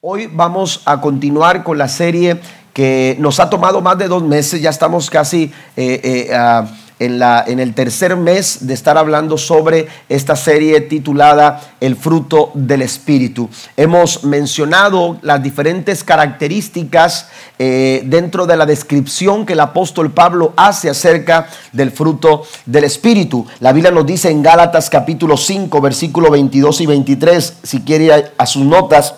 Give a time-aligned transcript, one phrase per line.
[0.00, 2.38] Hoy vamos a continuar con la serie
[2.72, 6.66] que nos ha tomado más de dos meses, ya estamos casi eh, eh,
[7.00, 12.52] en, la, en el tercer mes de estar hablando sobre esta serie titulada El fruto
[12.54, 13.50] del Espíritu.
[13.76, 20.90] Hemos mencionado las diferentes características eh, dentro de la descripción que el apóstol Pablo hace
[20.90, 23.44] acerca del fruto del Espíritu.
[23.58, 28.30] La Biblia nos dice en Gálatas capítulo 5, versículo 22 y 23, si quiere a,
[28.38, 29.14] a sus notas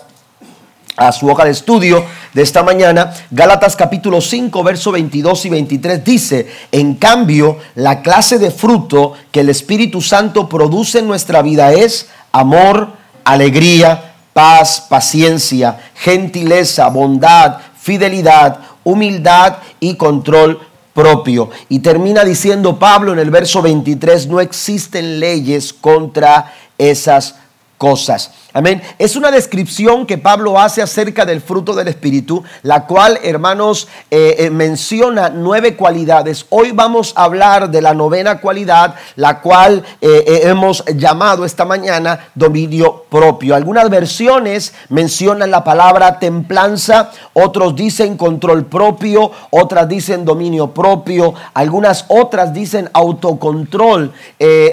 [0.97, 2.03] a su hoja de estudio
[2.33, 8.39] de esta mañana, Gálatas capítulo 5, verso 22 y 23 dice, en cambio, la clase
[8.39, 12.89] de fruto que el Espíritu Santo produce en nuestra vida es amor,
[13.23, 20.59] alegría, paz, paciencia, gentileza, bondad, fidelidad, humildad y control
[20.93, 21.49] propio.
[21.69, 27.35] Y termina diciendo Pablo en el verso 23, no existen leyes contra esas
[27.77, 28.31] cosas.
[28.53, 28.81] Amén.
[28.99, 34.35] Es una descripción que Pablo hace acerca del fruto del Espíritu, la cual, hermanos, eh,
[34.39, 36.45] eh, menciona nueve cualidades.
[36.49, 42.27] Hoy vamos a hablar de la novena cualidad, la cual eh, hemos llamado esta mañana
[42.35, 43.55] dominio propio.
[43.55, 52.03] Algunas versiones mencionan la palabra templanza, otros dicen control propio, otras dicen dominio propio, algunas
[52.09, 54.11] otras dicen autocontrol,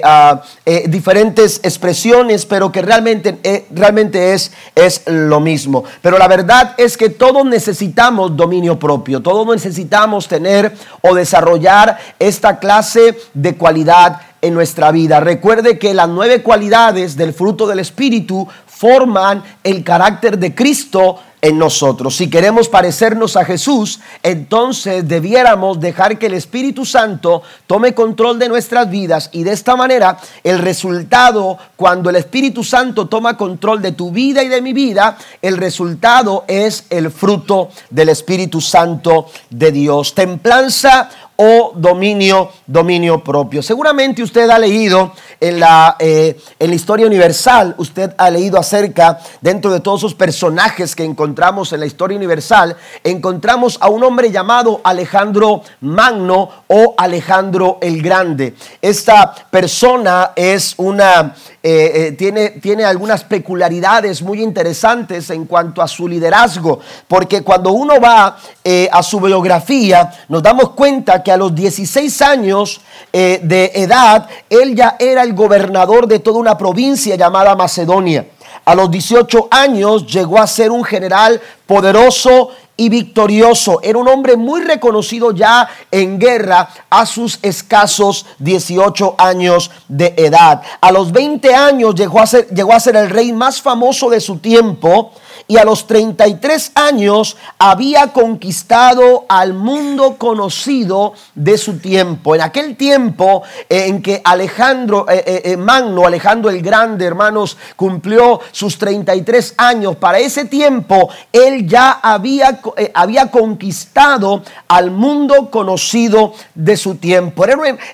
[0.03, 0.41] ah,
[0.87, 3.39] diferentes expresiones, pero que realmente
[3.71, 5.83] realmente es, es lo mismo.
[6.01, 12.59] Pero la verdad es que todos necesitamos dominio propio, todos necesitamos tener o desarrollar esta
[12.59, 15.19] clase de cualidad en nuestra vida.
[15.19, 21.57] Recuerde que las nueve cualidades del fruto del Espíritu forman el carácter de Cristo en
[21.57, 22.15] nosotros.
[22.15, 28.49] Si queremos parecernos a Jesús, entonces debiéramos dejar que el Espíritu Santo tome control de
[28.49, 33.93] nuestras vidas y de esta manera el resultado, cuando el Espíritu Santo toma control de
[33.93, 39.71] tu vida y de mi vida, el resultado es el fruto del Espíritu Santo de
[39.71, 40.13] Dios.
[40.13, 41.09] Templanza
[41.41, 43.63] o dominio, dominio propio.
[43.63, 49.19] Seguramente usted ha leído en la, eh, en la historia universal, usted ha leído acerca,
[49.39, 51.28] dentro de todos esos personajes que encontramos
[51.71, 58.55] en la historia universal, encontramos a un hombre llamado Alejandro Magno o Alejandro el Grande.
[58.81, 65.89] Esta persona es una eh, eh, tiene, tiene algunas peculiaridades muy interesantes en cuanto a
[65.89, 71.37] su liderazgo, porque cuando uno va eh, a su biografía, nos damos cuenta que a
[71.37, 72.79] los 16 años
[73.11, 78.25] de edad, él ya era el gobernador de toda una provincia llamada Macedonia.
[78.69, 83.79] A los 18 años llegó a ser un general poderoso y victorioso.
[83.81, 90.61] Era un hombre muy reconocido ya en guerra a sus escasos 18 años de edad.
[90.81, 94.21] A los 20 años llegó a ser, llegó a ser el rey más famoso de
[94.21, 95.13] su tiempo
[95.49, 102.35] y a los 33 años había conquistado al mundo conocido de su tiempo.
[102.35, 108.39] En aquel tiempo eh, en que Alejandro eh, eh, Magno, Alejandro el Grande, hermanos, cumplió
[108.51, 112.61] sus 33 años, para ese tiempo él ya había,
[112.93, 117.43] había conquistado al mundo conocido de su tiempo.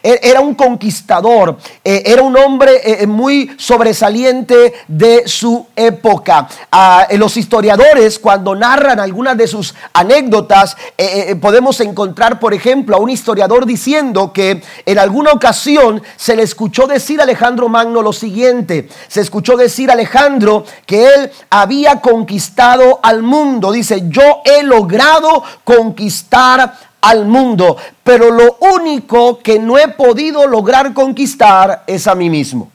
[0.04, 6.50] Era, un conquistador, era un hombre muy sobresaliente de su época.
[6.70, 7.08] Ah,
[7.46, 13.12] historiadores, cuando narran algunas de sus anécdotas, eh, eh, podemos encontrar, por ejemplo, a un
[13.12, 18.90] historiador diciendo que en alguna ocasión se le escuchó decir a Alejandro Magno lo siguiente,
[19.08, 25.44] se escuchó decir a Alejandro que él había conquistado al mundo, dice, yo he logrado
[25.64, 32.32] conquistar al mundo, pero lo único que no he podido lograr conquistar es a mí
[32.32, 32.72] mismo.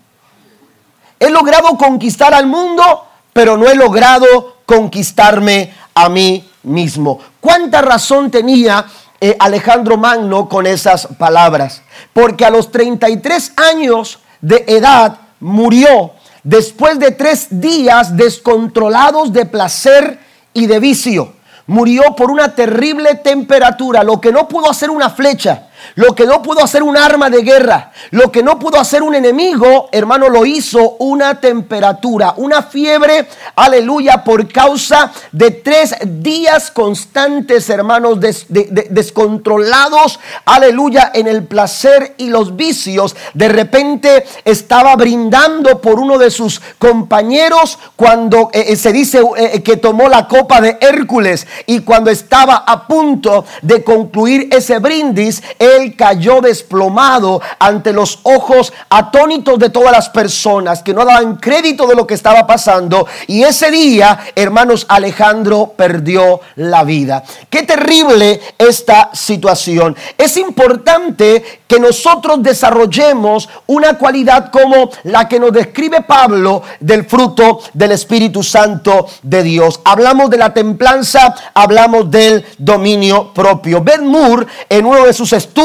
[1.19, 7.19] He logrado conquistar al mundo, pero no he logrado conquistarme a mí mismo.
[7.41, 8.85] ¿Cuánta razón tenía
[9.21, 11.83] eh, Alejandro Magno con esas palabras?
[12.13, 20.19] Porque a los 33 años de edad murió después de tres días descontrolados de placer
[20.53, 21.35] y de vicio.
[21.67, 26.43] Murió por una terrible temperatura, lo que no pudo hacer una flecha lo que no
[26.43, 30.47] pudo hacer un arma de guerra, lo que no pudo hacer un enemigo, hermano, lo
[30.47, 41.11] hizo una temperatura, una fiebre, aleluya, por causa de tres días constantes, hermanos, descontrolados, aleluya,
[41.15, 43.17] en el placer y los vicios.
[43.35, 49.63] De repente estaba brindando por uno de sus compañeros cuando eh, eh, se dice eh,
[49.63, 55.43] que tomó la copa de Hércules y cuando estaba a punto de concluir ese brindis,
[55.77, 61.87] él cayó desplomado ante los ojos atónitos de todas las personas que no daban crédito
[61.87, 63.07] de lo que estaba pasando.
[63.27, 67.23] Y ese día, hermanos, Alejandro perdió la vida.
[67.49, 69.97] Qué terrible esta situación.
[70.17, 77.61] Es importante que nosotros desarrollemos una cualidad como la que nos describe Pablo del fruto
[77.73, 79.81] del Espíritu Santo de Dios.
[79.85, 83.83] Hablamos de la templanza, hablamos del dominio propio.
[83.83, 85.60] Ben Moore, en uno de sus estudios,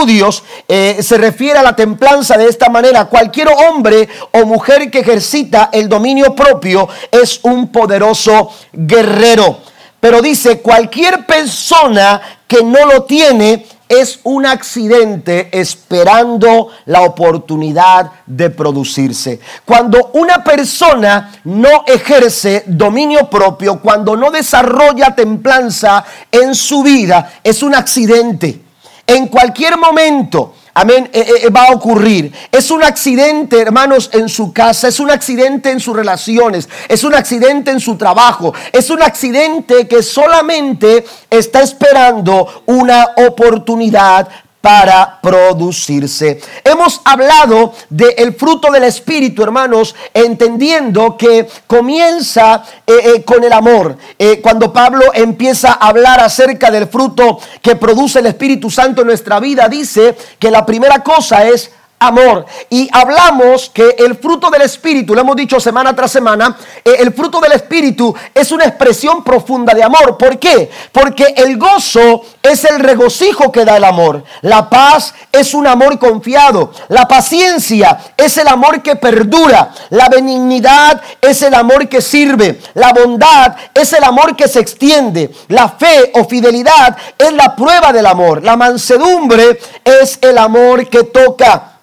[0.67, 3.05] eh, se refiere a la templanza de esta manera.
[3.05, 9.59] Cualquier hombre o mujer que ejercita el dominio propio es un poderoso guerrero.
[9.99, 18.49] Pero dice, cualquier persona que no lo tiene es un accidente esperando la oportunidad de
[18.49, 19.39] producirse.
[19.63, 27.63] Cuando una persona no ejerce dominio propio, cuando no desarrolla templanza en su vida, es
[27.63, 28.64] un accidente.
[29.07, 32.31] En cualquier momento amén, eh, eh, va a ocurrir.
[32.51, 37.15] Es un accidente, hermanos, en su casa, es un accidente en sus relaciones, es un
[37.15, 44.27] accidente en su trabajo, es un accidente que solamente está esperando una oportunidad
[44.65, 46.41] para producirse.
[46.63, 53.95] Hemos hablado del fruto del Espíritu, hermanos, entendiendo que comienza eh, eh, con el amor.
[54.17, 59.07] Eh, cuando Pablo empieza a hablar acerca del fruto que produce el Espíritu Santo en
[59.09, 62.45] nuestra vida, dice que la primera cosa es amor.
[62.69, 67.13] Y hablamos que el fruto del Espíritu, lo hemos dicho semana tras semana, eh, el
[67.13, 70.17] fruto del Espíritu es una expresión profunda de amor.
[70.17, 70.69] ¿Por qué?
[70.91, 74.23] Porque el gozo es el regocijo que da el amor.
[74.41, 76.71] La paz es un amor confiado.
[76.89, 79.71] La paciencia es el amor que perdura.
[79.89, 82.59] La benignidad es el amor que sirve.
[82.73, 85.33] La bondad es el amor que se extiende.
[85.47, 88.43] La fe o fidelidad es la prueba del amor.
[88.43, 91.74] La mansedumbre es el amor que toca.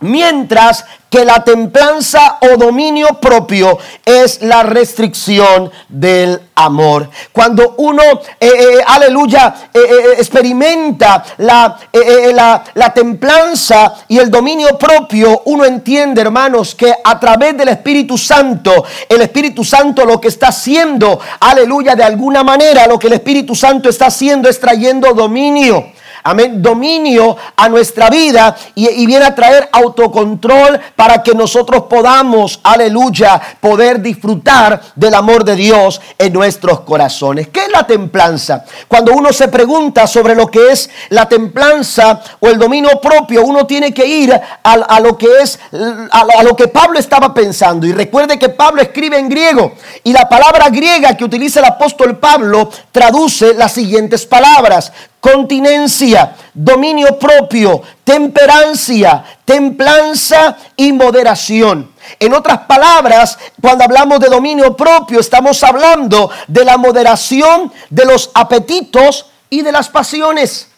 [0.00, 7.10] Mientras que la templanza o dominio propio es la restricción del amor.
[7.32, 8.02] Cuando uno,
[8.38, 9.80] eh, eh, aleluya, eh,
[10.16, 11.76] experimenta la,
[12.32, 18.16] la, la templanza y el dominio propio, uno entiende, hermanos, que a través del Espíritu
[18.16, 23.14] Santo, el Espíritu Santo lo que está haciendo, aleluya, de alguna manera, lo que el
[23.14, 29.34] Espíritu Santo está haciendo es trayendo dominio amén, dominio a nuestra vida y, viene a
[29.34, 36.80] traer autocontrol para que nosotros podamos, aleluya, poder disfrutar del amor de Dios en nuestros
[36.80, 37.48] corazones.
[37.48, 38.64] ¿Qué es la templanza?
[38.86, 43.66] Cuando uno se pregunta sobre lo que es la templanza o el dominio propio, uno
[43.66, 44.32] tiene que ir
[44.62, 45.58] a, lo que es,
[46.12, 47.86] a, a lo que Pablo estaba pensando.
[47.86, 49.72] Y recuerde que Pablo escribe en griego
[50.04, 57.18] y la palabra griega que utiliza el apóstol Pablo traduce las siguientes palabras continencia, dominio
[57.18, 61.92] propio, temperancia, templanza y moderación.
[62.18, 68.30] En otras palabras, cuando hablamos de dominio propio, estamos hablando de la moderación de los
[68.34, 70.68] apetitos y de las pasiones.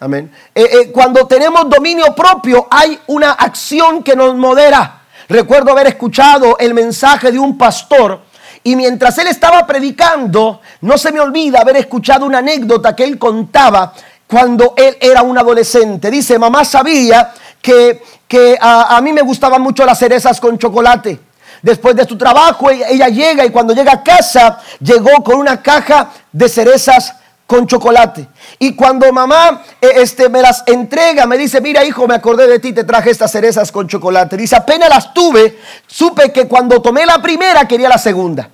[0.00, 0.32] Amén.
[0.54, 5.02] Eh, eh, cuando tenemos dominio propio, hay una acción que nos modera.
[5.28, 8.20] Recuerdo haber escuchado el mensaje de un pastor
[8.66, 13.18] y mientras él estaba predicando, no se me olvida haber escuchado una anécdota que él
[13.18, 13.92] contaba
[14.26, 16.10] cuando él era un adolescente.
[16.10, 21.20] Dice, mamá sabía que, que a, a, mí me gustaban mucho las cerezas con chocolate.
[21.60, 26.10] Después de su trabajo, ella, llega y cuando llega a casa, llegó con una caja
[26.32, 27.14] de cerezas
[27.46, 28.28] con chocolate.
[28.58, 32.58] Y cuando mamá eh, este, me las entrega, me dice, mira hijo, me acordé de
[32.58, 34.36] ti, te traje estas cerezas con chocolate.
[34.36, 38.50] Dice, apenas las tuve, supe que cuando tomé la primera quería la segunda.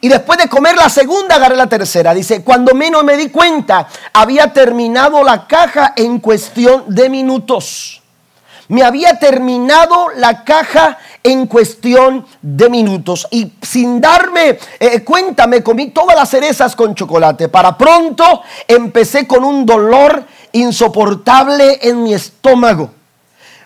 [0.00, 2.12] Y después de comer la segunda, agarré la tercera.
[2.14, 8.02] Dice, cuando menos me di cuenta, había terminado la caja en cuestión de minutos.
[8.68, 13.28] Me había terminado la caja en cuestión de minutos.
[13.30, 17.48] Y sin darme eh, cuenta, me comí todas las cerezas con chocolate.
[17.48, 22.95] Para pronto empecé con un dolor insoportable en mi estómago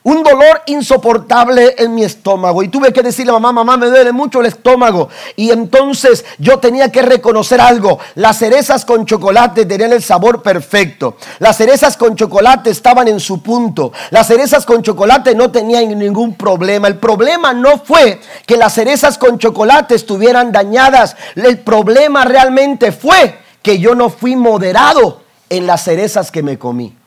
[0.02, 2.62] un dolor insoportable en mi estómago.
[2.62, 5.08] Y tuve que decirle a mamá, mamá, me duele mucho el estómago.
[5.36, 7.98] Y entonces yo tenía que reconocer algo.
[8.14, 11.16] Las cerezas con chocolate tenían el sabor perfecto.
[11.38, 13.92] Las cerezas con chocolate estaban en su punto.
[14.10, 16.88] Las cerezas con chocolate no tenían ningún problema.
[16.88, 21.16] El problema no fue que las cerezas con chocolate estuvieran dañadas.
[21.34, 26.99] El problema realmente fue que yo no fui moderado en las cerezas que me comí.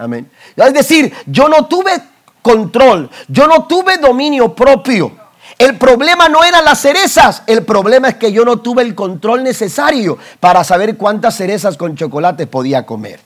[0.00, 0.30] Amén.
[0.56, 1.92] Es decir, yo no tuve
[2.40, 5.12] control, yo no tuve dominio propio.
[5.58, 9.44] El problema no eran las cerezas, el problema es que yo no tuve el control
[9.44, 13.20] necesario para saber cuántas cerezas con chocolate podía comer.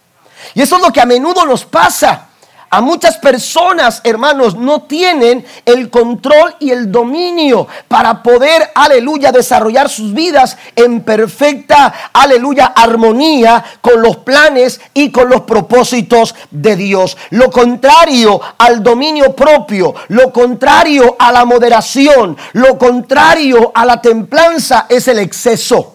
[0.54, 2.30] Y eso es lo que a menudo nos pasa.
[2.74, 9.88] A muchas personas, hermanos, no tienen el control y el dominio para poder, aleluya, desarrollar
[9.88, 17.16] sus vidas en perfecta, aleluya, armonía con los planes y con los propósitos de Dios.
[17.30, 24.86] Lo contrario al dominio propio, lo contrario a la moderación, lo contrario a la templanza
[24.88, 25.94] es el exceso.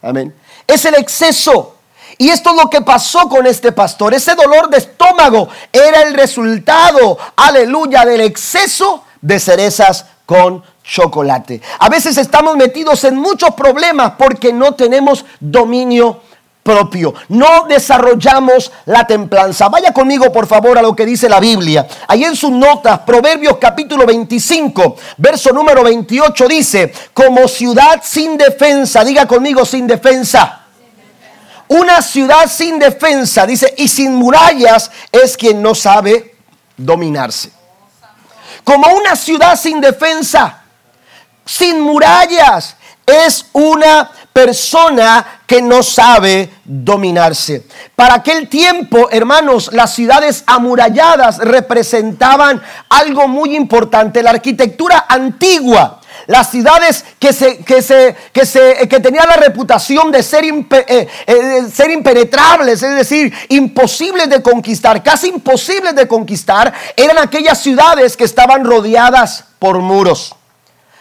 [0.00, 0.34] Amén.
[0.66, 1.77] Es el exceso.
[2.20, 4.12] Y esto es lo que pasó con este pastor.
[4.12, 11.62] Ese dolor de estómago era el resultado, aleluya, del exceso de cerezas con chocolate.
[11.78, 16.20] A veces estamos metidos en muchos problemas porque no tenemos dominio
[16.64, 17.14] propio.
[17.28, 19.68] No desarrollamos la templanza.
[19.68, 21.86] Vaya conmigo, por favor, a lo que dice la Biblia.
[22.08, 29.04] Ahí en sus notas, Proverbios capítulo 25, verso número 28 dice, como ciudad sin defensa,
[29.04, 30.57] diga conmigo sin defensa
[31.68, 36.34] una ciudad sin defensa, dice, y sin murallas es quien no sabe
[36.76, 37.50] dominarse.
[38.64, 40.62] Como una ciudad sin defensa,
[41.44, 47.66] sin murallas, es una persona que no sabe dominarse.
[47.96, 54.22] Para aquel tiempo, hermanos, las ciudades amuralladas representaban algo muy importante.
[54.22, 60.12] La arquitectura antigua las ciudades que, se, que, se, que, se, que tenían la reputación
[60.12, 66.72] de ser, eh, eh, ser impenetrables, es decir, imposibles de conquistar, casi imposibles de conquistar,
[66.94, 70.34] eran aquellas ciudades que estaban rodeadas por muros.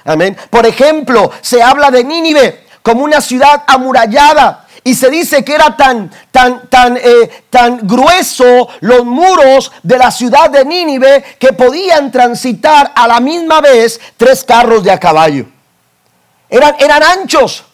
[0.06, 0.38] Amén.
[0.50, 5.76] Por ejemplo, se habla de Nínive como una ciudad amurallada y se dice que era
[5.76, 12.10] tan, tan, tan, eh, tan grueso los muros de la ciudad de Nínive que podían
[12.10, 15.46] transitar a la misma vez tres carros de a caballo.
[16.50, 17.66] Eran, eran anchos.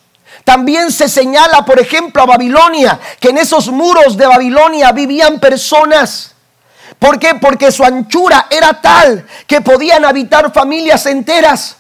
[0.44, 6.34] También se señala, por ejemplo, a Babilonia, que en esos muros de Babilonia vivían personas.
[6.98, 7.36] ¿Por qué?
[7.36, 11.78] Porque su anchura era tal que podían habitar familias enteras.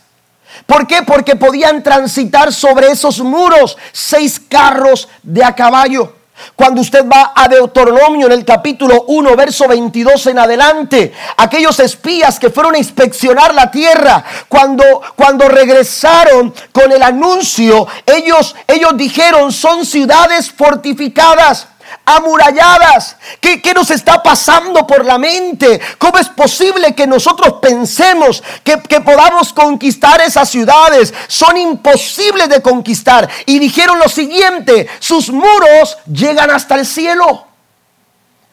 [0.65, 1.03] ¿Por qué?
[1.03, 6.13] Porque podían transitar sobre esos muros seis carros de a caballo.
[6.55, 12.39] Cuando usted va a Deuteronomio en el capítulo 1, verso 22 en adelante, aquellos espías
[12.39, 14.83] que fueron a inspeccionar la tierra, cuando,
[15.15, 21.67] cuando regresaron con el anuncio, ellos, ellos dijeron, son ciudades fortificadas
[22.05, 23.17] amuralladas.
[23.39, 25.79] ¿Qué, ¿Qué, nos está pasando por la mente?
[25.97, 31.13] ¿Cómo es posible que nosotros pensemos que, que podamos conquistar esas ciudades?
[31.27, 33.29] Son imposibles de conquistar.
[33.45, 37.47] Y dijeron lo siguiente, sus muros llegan hasta el cielo.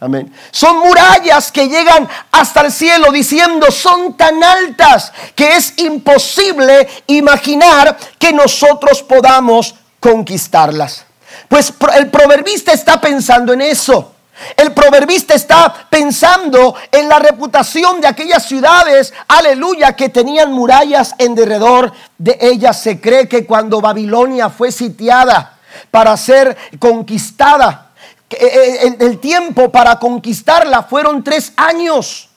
[0.01, 0.33] Amén.
[0.51, 7.99] Son murallas que llegan hasta el cielo diciendo son tan altas que es imposible imaginar
[8.19, 11.05] que nosotros podamos conquistarlas.
[11.51, 14.13] Pues el proverbista está pensando en eso.
[14.57, 21.35] El proverbista está pensando en la reputación de aquellas ciudades, aleluya, que tenían murallas en
[21.35, 22.81] derredor de ellas.
[22.81, 25.59] Se cree que cuando Babilonia fue sitiada
[25.91, 27.91] para ser conquistada,
[28.31, 28.37] eh,
[28.85, 32.29] eh, el tiempo para conquistarla fueron tres años.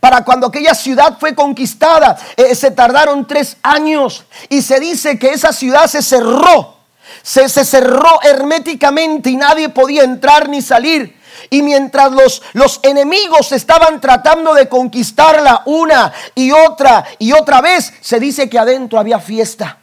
[0.00, 4.24] Para cuando aquella ciudad fue conquistada, eh, se tardaron tres años.
[4.48, 6.75] Y se dice que esa ciudad se cerró
[7.22, 11.16] se, cerró herméticamente y nadie podía entrar ni salir.
[11.50, 17.92] Y mientras los, los enemigos estaban tratando de conquistarla una y otra y otra vez,
[18.00, 19.78] se dice que adentro había fiesta.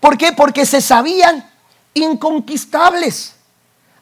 [0.00, 0.32] ¿Por qué?
[0.32, 1.48] Porque se sabían
[1.94, 3.34] inconquistables.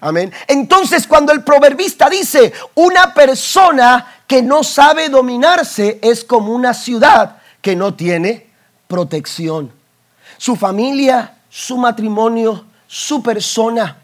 [0.01, 0.33] Amén.
[0.49, 7.37] Entonces cuando el proverbista dice, una persona que no sabe dominarse es como una ciudad
[7.61, 8.49] que no tiene
[8.89, 9.73] protección.
[10.39, 13.99] Su familia su matrimonio, su persona.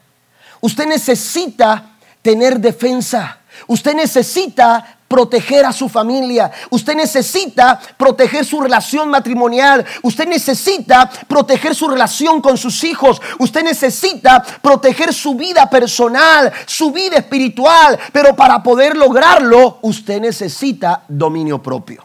[0.61, 3.39] Usted necesita tener defensa.
[3.67, 6.53] Usted necesita proteger a su familia.
[6.69, 9.83] Usted necesita proteger su relación matrimonial.
[10.03, 13.19] Usted necesita proteger su relación con sus hijos.
[13.39, 17.99] Usted necesita proteger su vida personal, su vida espiritual.
[18.13, 22.05] Pero para poder lograrlo, usted necesita dominio propio.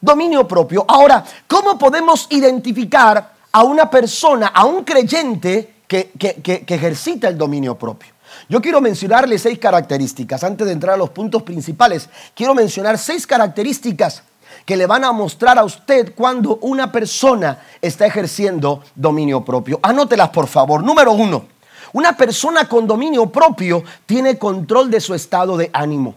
[0.00, 0.84] Dominio propio.
[0.88, 6.10] Ahora, ¿cómo podemos identificar a una persona, a un creyente que,
[6.68, 8.12] ejercita el dominio propio.
[8.48, 10.44] Yo quiero mencionarle seis características.
[10.44, 14.22] Antes de entrar a los puntos principales, quiero mencionar seis características
[14.64, 19.80] que le van a mostrar a usted cuando una persona está ejerciendo dominio propio.
[19.82, 20.82] Anótelas, por favor.
[20.82, 21.46] Número uno,
[21.92, 26.14] una persona con dominio propio tiene control de su estado de ánimo.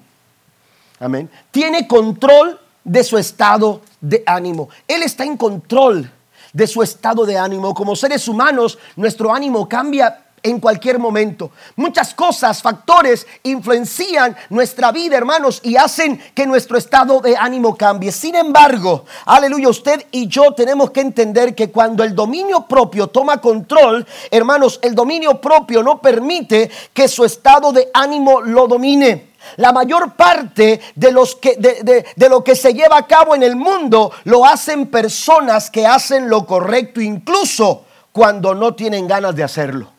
[0.99, 1.29] Amén.
[1.51, 4.69] Tiene control de su estado de ánimo.
[4.87, 6.11] Él está en control
[6.53, 7.73] de su estado de ánimo.
[7.73, 11.51] Como seres humanos, nuestro ánimo cambia en cualquier momento.
[11.77, 18.11] Muchas cosas, factores influencian nuestra vida, hermanos, y hacen que nuestro estado de ánimo cambie.
[18.11, 23.39] Sin embargo, aleluya, usted y yo tenemos que entender que cuando el dominio propio toma
[23.39, 29.32] control, hermanos, el dominio propio no permite que su estado de ánimo lo domine.
[29.57, 33.55] La mayor parte de, los que, de, lo que se lleva a cabo en el
[33.55, 39.89] mundo lo hacen personas que hacen lo correcto, incluso cuando no tienen ganas de hacerlo.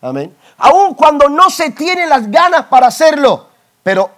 [0.00, 0.34] Amén.
[0.58, 3.48] Aun cuando no se tienen las ganas para hacerlo,
[3.82, 4.10] pero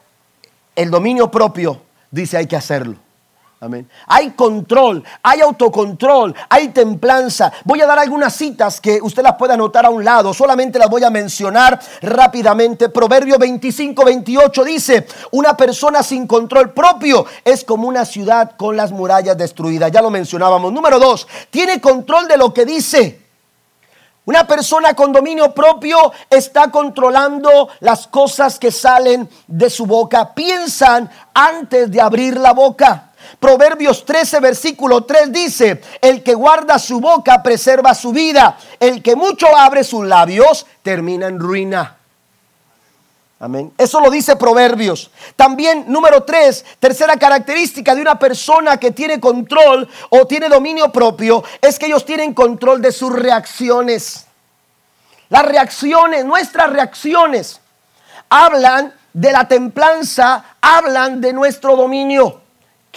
[0.74, 1.80] el dominio propio
[2.10, 2.96] dice hay que hacerlo.
[3.62, 3.86] Amén.
[4.06, 7.52] Hay control, hay autocontrol, hay templanza.
[7.64, 10.32] Voy a dar algunas citas que usted las puede anotar a un lado.
[10.32, 12.88] Solamente las voy a mencionar rápidamente.
[12.88, 18.92] Proverbio 25, 28 dice, una persona sin control propio es como una ciudad con las
[18.92, 19.92] murallas destruidas.
[19.92, 20.72] Ya lo mencionábamos.
[20.72, 23.20] Número dos, tiene control de lo que dice.
[24.24, 30.32] Una persona con dominio propio está controlando las cosas que salen de su boca.
[30.32, 33.09] Piensan antes de abrir la boca.
[33.40, 39.16] Proverbios 13, versículo 3 dice, el que guarda su boca preserva su vida, el que
[39.16, 41.96] mucho abre sus labios termina en ruina.
[43.42, 43.72] Amén.
[43.78, 45.10] Eso lo dice Proverbios.
[45.34, 51.42] También número 3, tercera característica de una persona que tiene control o tiene dominio propio
[51.62, 54.26] es que ellos tienen control de sus reacciones.
[55.30, 57.62] Las reacciones, nuestras reacciones,
[58.28, 62.39] hablan de la templanza, hablan de nuestro dominio.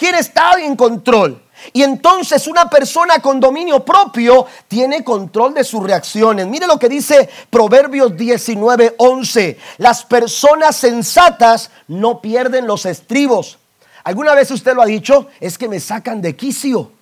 [0.04, 1.42] ¿Quién está en control?
[1.72, 6.46] Y entonces una persona con dominio propio tiene control de sus reacciones.
[6.46, 9.58] Mire lo que dice Proverbios 19, 11.
[9.78, 13.56] Las personas sensatas no pierden los estribos.
[14.02, 15.28] ¿Alguna vez usted lo ha dicho?
[15.40, 16.92] Es que me sacan de quicio.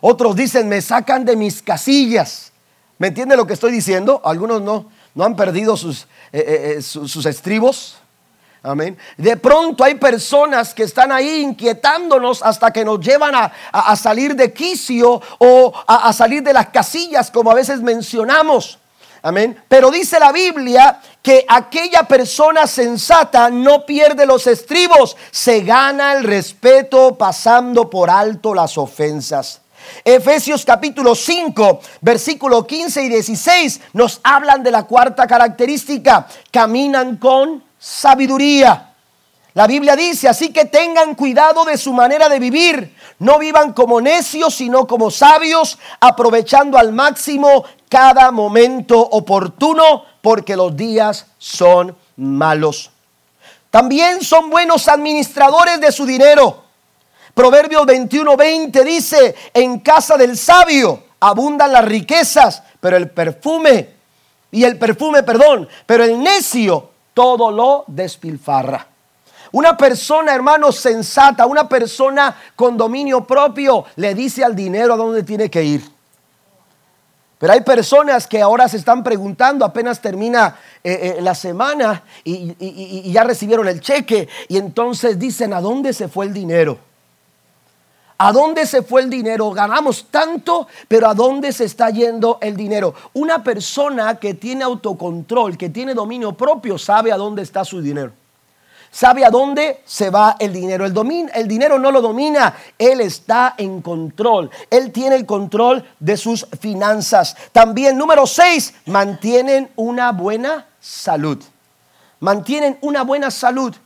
[0.00, 2.50] Otros dicen, me sacan de mis casillas.
[2.98, 4.20] ¿Me entiende lo que estoy diciendo?
[4.24, 7.98] Algunos no, no han perdido sus, eh, eh, eh, sus estribos.
[8.66, 8.96] Amén.
[9.18, 14.54] De pronto hay personas que están ahí inquietándonos hasta que nos llevan a, salir de
[14.54, 18.78] quicio o a, salir de las casillas, como a veces mencionamos.
[19.20, 19.62] Amén.
[19.68, 26.24] Pero dice la Biblia que aquella persona sensata no pierde los estribos, se gana el
[26.24, 29.60] respeto pasando por alto las ofensas.
[30.02, 36.26] Efesios capítulo 5, versículo 15 y 16 nos hablan de la cuarta característica.
[36.50, 38.94] Caminan con sabiduría.
[39.52, 42.96] La Biblia dice, así que tengan cuidado de su manera de vivir.
[43.18, 50.74] No vivan como necios, sino como sabios, aprovechando al máximo cada momento oportuno, porque los
[50.74, 52.90] días son malos.
[53.70, 56.64] También son buenos administradores de su dinero.
[57.34, 63.90] Proverbios 21:20 dice, en casa del sabio abundan las riquezas, pero el perfume,
[64.50, 68.88] y el perfume, perdón, pero el necio todo lo despilfarra.
[69.52, 75.22] Una persona, hermano, sensata, una persona con dominio propio, le dice al dinero a dónde
[75.22, 75.94] tiene que ir.
[77.38, 82.56] Pero hay personas que ahora se están preguntando, apenas termina eh, eh, la semana y,
[82.58, 86.78] y ya recibieron el cheque y entonces dicen, ¿a dónde se fue el dinero?
[88.24, 89.50] ¿A dónde se fue el dinero?
[89.50, 92.94] Ganamos tanto, pero ¿a dónde se está yendo el dinero?
[93.12, 98.12] Una persona que tiene autocontrol, que tiene dominio propio, sabe a dónde está su dinero.
[98.90, 100.86] Sabe a dónde se va el dinero.
[100.86, 100.94] El,
[101.34, 104.50] el dinero no lo domina, él está en control.
[104.70, 107.36] Él tiene el control de sus finanzas.
[107.52, 111.44] También, número seis, mantienen una buena salud.
[112.20, 113.76] Mantienen una buena salud.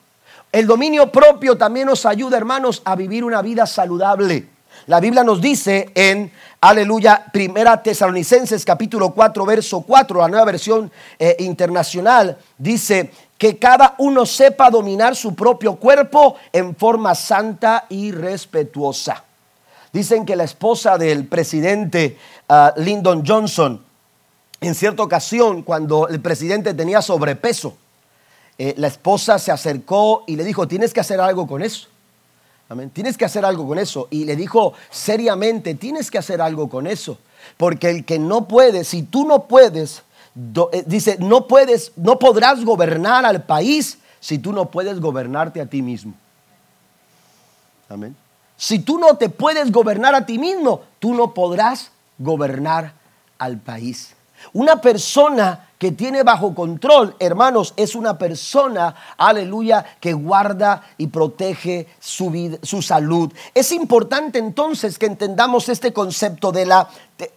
[0.51, 4.49] El dominio propio también nos ayuda, hermanos, a vivir una vida saludable.
[4.87, 6.33] La Biblia nos dice en,
[6.63, 13.95] aleluya, Primera Tesalonicenses capítulo 4, verso 4, la nueva versión eh, internacional, dice que cada
[13.99, 19.25] uno sepa dominar su propio cuerpo en forma santa y respetuosa.
[19.93, 22.17] Dicen que la esposa del presidente
[22.49, 23.85] ah, Lyndon Johnson,
[24.63, 27.77] en cierta ocasión, cuando el presidente tenía sobrepeso,
[28.59, 31.89] eh, la esposa se acercó y le dijo, tienes que hacer algo con eso.
[32.69, 32.91] Amén.
[32.91, 34.09] Tienes que hacer algo con eso.
[34.11, 37.19] Y le dijo seriamente, tienes que hacer algo con eso.
[37.57, 40.03] Porque el que no puede, si tú no puedes,
[40.73, 45.67] eh, dice, no puedes, no podrás gobernar al país si tú no puedes gobernarte a
[45.67, 46.15] ti mismo.
[47.89, 48.15] Amén.
[48.57, 52.93] Si tú no te puedes gobernar a ti mismo, tú no podrás gobernar
[53.39, 54.15] al país.
[54.53, 61.87] Una persona que tiene bajo control, hermanos, es una persona, aleluya, que guarda y protege
[62.01, 63.33] su, vida, su salud.
[63.55, 66.89] Es importante entonces que entendamos este concepto de la,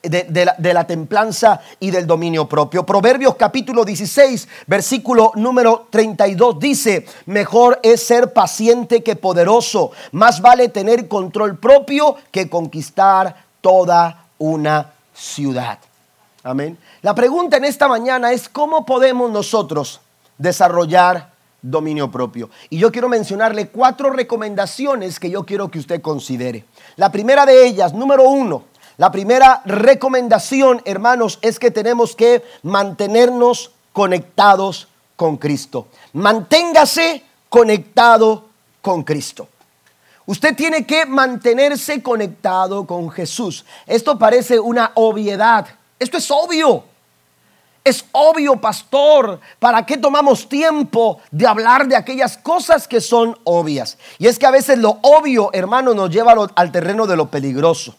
[0.02, 2.84] de, de la templanza y del dominio propio.
[2.84, 10.70] Proverbios capítulo 16, versículo número 32 dice, mejor es ser paciente que poderoso, más vale
[10.70, 15.78] tener control propio que conquistar toda una ciudad.
[16.44, 16.76] Amén.
[17.02, 20.02] La pregunta en esta mañana es cómo podemos nosotros
[20.38, 22.50] desarrollar dominio propio.
[22.70, 26.66] Y yo quiero mencionarle cuatro recomendaciones que yo quiero que usted considere.
[26.98, 28.66] La primera de ellas, número uno,
[28.98, 35.88] la primera recomendación, hermanos, es que tenemos que mantenernos conectados con Cristo.
[36.14, 38.46] Manténgase conectado
[38.82, 39.48] con Cristo.
[40.28, 43.66] Usted tiene que mantenerse conectado con Jesús.
[43.88, 45.68] Esto parece una obviedad
[46.02, 46.84] esto es obvio.
[47.84, 49.40] Es obvio, pastor.
[49.60, 53.98] ¿Para qué tomamos tiempo de hablar de aquellas cosas que son obvias?
[54.20, 57.96] Y es que a veces lo obvio, hermano, nos lleva al terreno de lo peligroso.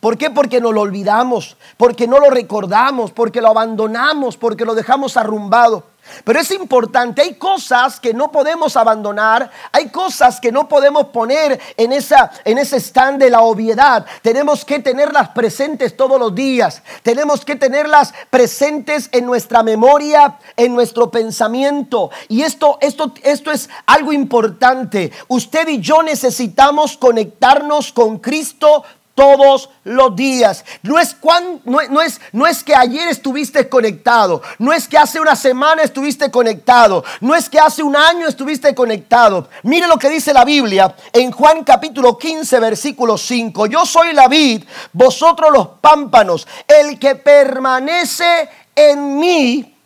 [0.00, 0.30] ¿Por qué?
[0.30, 5.84] Porque nos lo olvidamos, porque no lo recordamos, porque lo abandonamos, porque lo dejamos arrumbado.
[6.24, 11.60] Pero es importante, hay cosas que no podemos abandonar, hay cosas que no podemos poner
[11.76, 14.06] en, esa, en ese stand de la obviedad.
[14.22, 20.74] Tenemos que tenerlas presentes todos los días, tenemos que tenerlas presentes en nuestra memoria, en
[20.74, 22.10] nuestro pensamiento.
[22.28, 25.12] Y esto, esto, esto es algo importante.
[25.28, 30.64] Usted y yo necesitamos conectarnos con Cristo todos los días.
[30.82, 31.16] No es,
[31.64, 36.30] no, es, no es que ayer estuviste conectado, no es que hace una semana estuviste
[36.30, 39.48] conectado, no es que hace un año estuviste conectado.
[39.64, 43.66] Mire lo que dice la Biblia en Juan capítulo 15, versículo 5.
[43.66, 49.76] Yo soy la vid, vosotros los pámpanos, el que permanece en mí,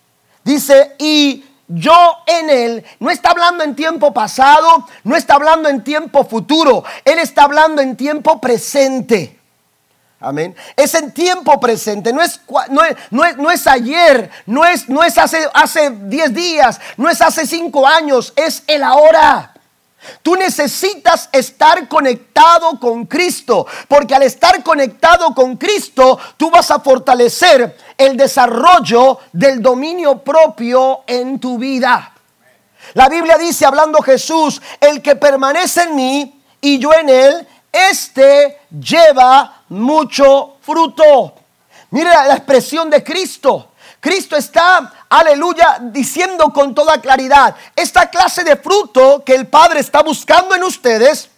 [0.44, 5.82] dice, y yo en Él, no está hablando en tiempo pasado, no está hablando en
[5.82, 9.38] tiempo futuro, Él está hablando en tiempo presente.
[10.18, 10.56] Amén.
[10.76, 12.82] Es en tiempo presente, no es, no
[13.24, 17.86] es, no es, ayer, no es, no es hace 10 días, no es hace 5
[17.86, 19.55] años, es el ahora.
[20.22, 26.80] Tú necesitas estar conectado con Cristo, porque al estar conectado con Cristo, tú vas a
[26.80, 32.12] fortalecer el desarrollo del dominio propio en tu vida.
[32.94, 38.60] La Biblia dice, hablando Jesús, el que permanece en mí y yo en él, este
[38.70, 41.34] lleva mucho fruto.
[41.90, 43.72] Mira la expresión de Cristo.
[44.00, 50.02] Cristo está, aleluya, diciendo con toda claridad, esta clase de fruto que el Padre está
[50.02, 51.30] buscando en ustedes,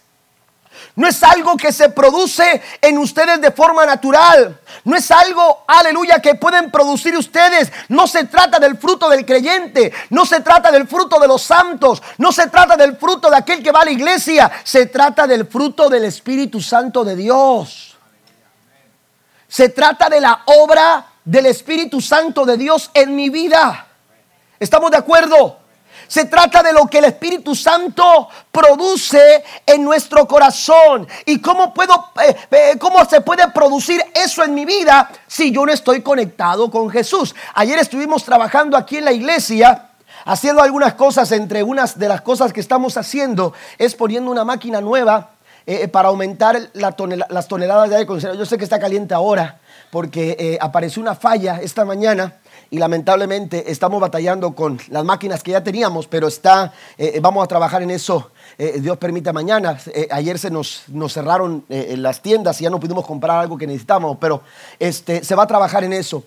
[0.95, 4.59] no es algo que se produce en ustedes de forma natural.
[4.83, 7.71] No es algo, aleluya, que pueden producir ustedes.
[7.87, 9.93] No se trata del fruto del creyente.
[10.09, 12.03] No se trata del fruto de los santos.
[12.17, 14.51] No se trata del fruto de aquel que va a la iglesia.
[14.63, 17.97] Se trata del fruto del Espíritu Santo de Dios.
[19.47, 23.85] Se trata de la obra del Espíritu Santo de Dios en mi vida.
[24.59, 25.59] ¿Estamos de acuerdo?
[26.07, 31.07] Se trata de lo que el Espíritu Santo produce en nuestro corazón.
[31.27, 35.67] ¿Y cómo, puedo, eh, eh, cómo se puede producir eso en mi vida si yo
[35.67, 37.35] no estoy conectado con Jesús?
[37.53, 39.91] Ayer estuvimos trabajando aquí en la iglesia
[40.25, 41.31] haciendo algunas cosas.
[41.31, 45.29] Entre unas de las cosas que estamos haciendo es poniendo una máquina nueva
[45.67, 46.95] eh, para aumentar las
[47.47, 48.19] toneladas de aire.
[48.35, 49.58] Yo sé que está caliente ahora
[49.91, 52.35] porque eh, apareció una falla esta mañana
[52.71, 57.43] y lamentablemente estamos batallando con las máquinas que ya teníamos, pero está, eh, eh, vamos
[57.43, 58.31] a trabajar en eso.
[58.81, 59.79] Dios permita mañana.
[60.11, 64.17] ayer se nos, nos cerraron las tiendas y ya no pudimos comprar algo que necesitábamos,
[64.19, 64.41] pero
[64.77, 66.25] este, se va a trabajar en eso.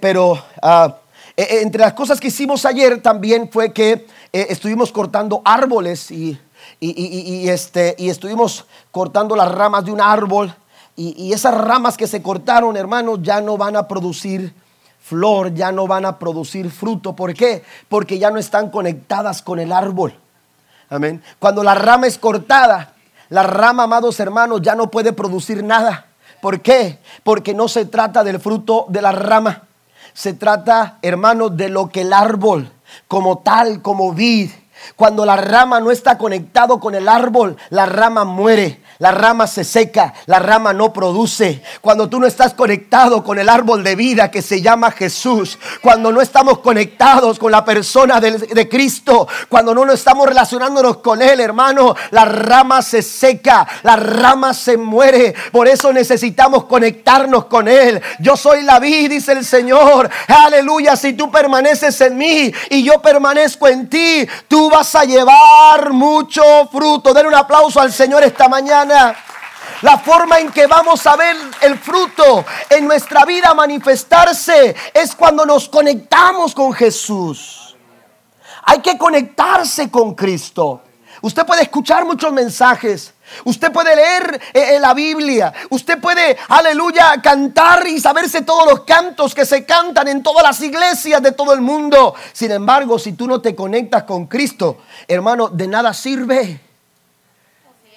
[0.00, 0.96] pero ah,
[1.36, 6.38] entre las cosas que hicimos ayer también fue que estuvimos cortando árboles y,
[6.80, 10.54] y, este, y estuvimos cortando las ramas de un árbol
[11.00, 14.52] y, esas ramas que se cortaron, hermanos, ya no van a producir
[15.00, 17.14] flor, ya no van a producir fruto.
[17.14, 17.62] ¿Por qué?
[17.88, 20.18] Porque ya no están conectadas con el árbol.
[20.90, 21.22] Amén.
[21.38, 22.94] Cuando la rama es cortada,
[23.28, 26.06] la rama, amados hermanos, ya no puede producir nada.
[26.42, 26.98] ¿Por qué?
[27.22, 29.68] Porque no se trata del fruto de la rama.
[30.14, 32.72] Se trata, hermanos, de lo que el árbol,
[33.06, 34.50] como tal, como vid,
[34.96, 39.62] cuando la rama no está conectado con el árbol, la rama muere la rama se
[39.62, 41.62] seca, la rama no produce.
[41.80, 46.10] Cuando tú no estás conectado con el árbol de vida que se llama Jesús, cuando
[46.10, 51.94] no estamos conectados con la persona de, Cristo, cuando no estamos relacionándonos con Él, hermano,
[52.10, 55.34] la rama se seca, la rama se muere.
[55.52, 58.02] Por eso necesitamos conectarnos con Él.
[58.18, 60.10] Yo soy la vida, dice el Señor.
[60.26, 65.92] Aleluya, si tú permaneces en mí y yo permanezco en ti, tú vas a llevar
[65.92, 67.14] mucho fruto.
[67.14, 68.87] Den un aplauso al Señor esta mañana.
[69.82, 75.46] La forma en que vamos a ver el fruto en nuestra vida manifestarse es cuando
[75.46, 77.76] nos conectamos con Jesús.
[78.64, 80.82] Hay que conectarse con Cristo.
[81.20, 83.14] Usted puede escuchar muchos mensajes.
[83.44, 85.52] Usted puede leer eh, eh, la Biblia.
[85.70, 90.60] Usted puede, aleluya, cantar y saberse todos los cantos que se cantan en todas las
[90.60, 92.14] iglesias de todo el mundo.
[92.32, 96.67] Sin embargo, si tú no te conectas con Cristo, hermano, de nada sirve.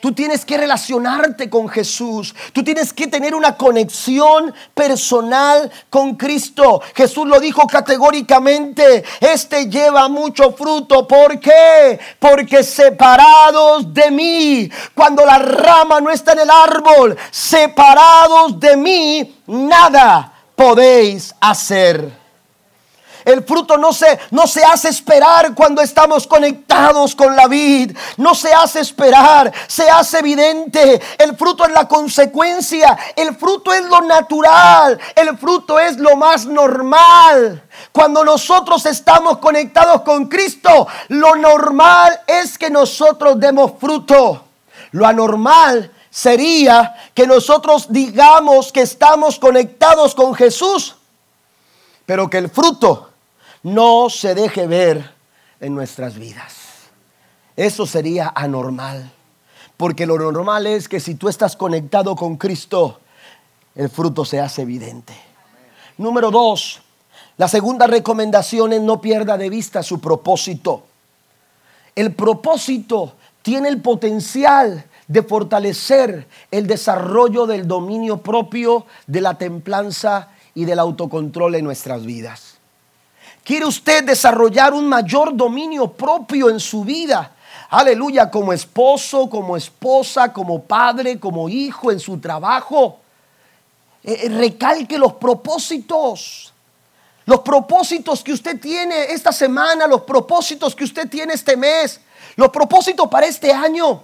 [0.02, 2.34] Tú tienes que relacionarte con Jesús.
[2.54, 6.82] Tú tienes que tener una conexión personal con Cristo.
[6.96, 9.04] Jesús lo dijo categóricamente.
[9.20, 11.08] Este lleva mucho fruto.
[11.08, 12.00] ¿Por qué?
[12.20, 19.42] Porque separados de mí, cuando la rama no está en el árbol, separados de mí,
[19.46, 22.21] nada podéis hacer.
[23.26, 27.96] El fruto no se, no se hace esperar cuando estamos conectados con la vid.
[28.18, 31.02] No se hace esperar, se hace evidente.
[31.18, 32.98] El fruto es la consecuencia.
[33.16, 35.00] El fruto es lo natural.
[35.16, 37.64] El fruto es lo más normal.
[37.92, 44.46] Cuando nosotros estamos conectados con Cristo, lo normal es que nosotros demos fruto.
[44.92, 50.96] Lo anormal sería que nosotros digamos que estamos conectados con Jesús,
[52.06, 53.11] pero que el fruto
[53.64, 55.12] no se deje ver
[55.60, 56.56] en nuestras vidas.
[57.56, 59.12] Eso sería anormal.
[59.78, 63.00] Porque lo normal es que si tú estás conectado con Cristo,
[63.76, 65.14] el fruto se hace evidente.
[65.98, 66.82] Número dos,
[67.38, 70.84] la segunda recomendación es no pierda de vista su propósito.
[71.96, 80.30] El propósito tiene el potencial de fortalecer el desarrollo del dominio propio, de la templanza
[80.54, 82.51] y del autocontrol en nuestras vidas.
[83.44, 87.36] ¿Quiere usted desarrollar un mayor dominio propio en su vida?
[87.70, 93.00] Aleluya, como esposo, como esposa, como padre, como hijo, en su trabajo.
[94.04, 96.54] Eh, eh, recalque los propósitos.
[97.26, 102.02] Los propósitos que usted tiene esta semana, los propósitos que usted tiene este mes,
[102.36, 104.04] los propósitos para este año.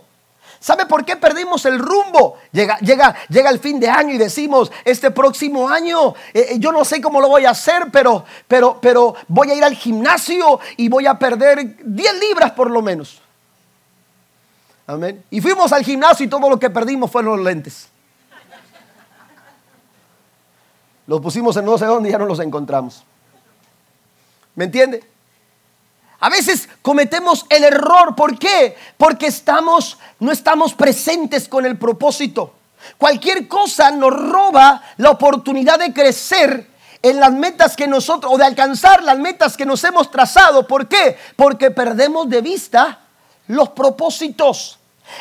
[0.60, 2.38] ¿Sabe por qué perdimos el rumbo?
[2.52, 6.72] Llega, llega, llega el fin de año y decimos, este próximo año, eh, eh, yo
[6.72, 10.60] no sé cómo lo voy a hacer, pero, pero, pero voy a ir al gimnasio
[10.78, 13.22] y voy a perder 10 libras por lo menos.
[14.88, 15.24] Amén.
[15.30, 17.90] Y fuimos al gimnasio y todo lo que perdimos fueron los lentes.
[21.06, 23.04] Los pusimos en no sé dónde y ya no los encontramos.
[24.56, 25.04] ¿Me entiende?
[26.20, 28.16] A veces cometemos el error.
[28.16, 28.76] ¿Por qué?
[28.98, 32.54] Porque estamos, no estamos presentes con el propósito.
[32.98, 36.70] Cualquier cosa nos roba la oportunidad de crecer
[37.02, 40.68] en las metas que nosotros, o de alcanzar las metas que nos hemos trazado.
[40.68, 41.18] ¿Por qué?
[41.36, 43.02] Porque perdemos de vista
[43.48, 44.80] los propósitos.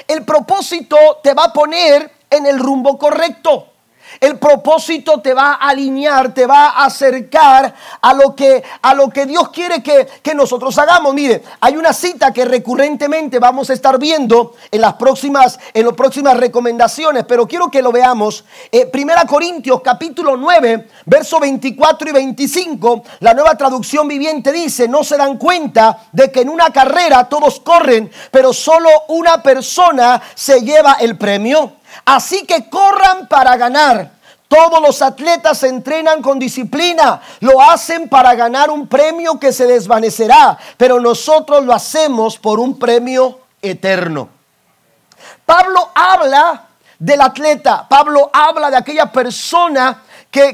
[0.09, 3.73] El propósito te va a poner en el rumbo correcto.
[4.21, 9.11] El propósito te va a alinear, te va a acercar a lo que, a lo
[9.11, 11.15] que Dios quiere que, nosotros hagamos.
[11.15, 15.95] Mire, hay una cita que recurrentemente vamos a estar viendo en las próximas, en las
[15.95, 18.45] próximas recomendaciones, pero quiero que lo veamos.
[18.71, 25.03] Eh, Primera Corintios capítulo 9, verso 24 y 25, la nueva traducción viviente dice, no
[25.05, 30.61] se dan cuenta de que en una carrera todos corren, pero solo una persona se
[30.61, 31.73] lleva el premio.
[32.05, 34.11] Así que corran para ganar.
[34.49, 39.67] Todos los atletas se entrenan con disciplina, lo hacen para ganar un premio que se
[39.67, 44.29] desvanecerá, pero nosotros lo hacemos por un premio eterno.
[45.45, 46.65] Pablo habla
[46.97, 50.03] del atleta, Pablo habla de aquella persona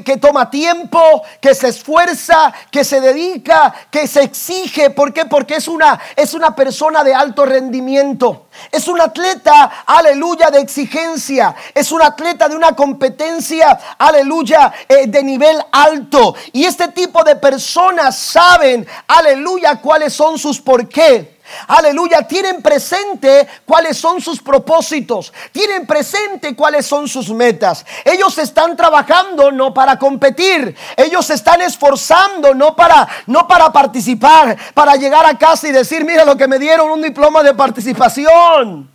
[0.03, 4.89] que, toma tiempo, que se esfuerza, que se dedica, que se exige.
[4.89, 5.25] ¿Por qué?
[5.25, 8.47] Porque es una, es una persona de alto rendimiento.
[8.71, 11.53] Es un atleta, aleluya, de exigencia.
[11.73, 16.35] Es un atleta de una competencia, aleluya, eh, de nivel alto.
[16.53, 21.32] Y este tipo de personas saben, aleluya, cuáles son sus por qué.
[21.67, 27.85] Aleluya, tienen presente cuáles son sus propósitos, tienen presente cuáles son sus metas.
[28.05, 34.95] Ellos están trabajando no para competir, ellos están esforzando no para no para participar, para
[34.95, 38.91] llegar a casa y decir, "Mira lo que me dieron un diploma de participación."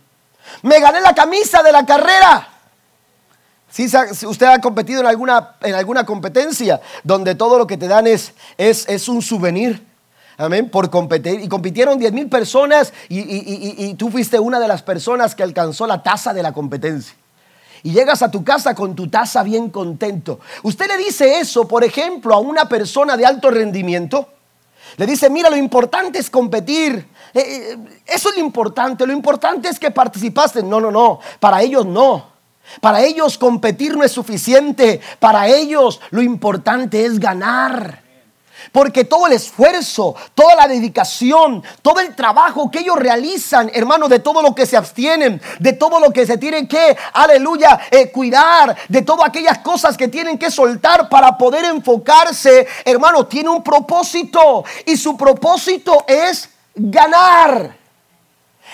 [0.61, 2.47] Me gané la camisa de la carrera.
[3.71, 3.85] Si
[4.25, 8.33] usted ha competido en alguna, en alguna competencia donde todo lo que te dan es,
[8.57, 9.88] es, es un souvenir.
[10.39, 10.69] Amén.
[10.69, 11.41] Por competir.
[11.41, 16.01] Y compitieron 10 mil personas y, tú fuiste una de las personas que alcanzó la
[16.01, 17.13] tasa de la competencia.
[17.83, 20.39] Y llegas a tu casa con tu taza bien contento.
[20.63, 24.29] Usted le dice eso, por ejemplo, a una persona de alto rendimiento.
[24.95, 27.05] Le dice, mira, lo importante es competir.
[27.33, 27.39] Eh,
[27.73, 29.05] eh, eso es lo importante.
[29.05, 30.63] Lo importante es que participaste.
[30.63, 31.19] No, no, no.
[31.41, 32.27] Para ellos no.
[32.79, 35.01] Para ellos competir no es suficiente.
[35.19, 38.08] Para ellos lo importante es ganar.
[38.71, 44.19] Porque todo el esfuerzo, toda la dedicación, todo el trabajo que ellos realizan, hermano, de
[44.19, 48.75] todo lo que se abstienen, de todo lo que se tienen que, aleluya, eh, cuidar,
[48.87, 54.63] de todas aquellas cosas que tienen que soltar para poder enfocarse, hermano, tiene un propósito.
[54.85, 57.78] Y su propósito es ganar.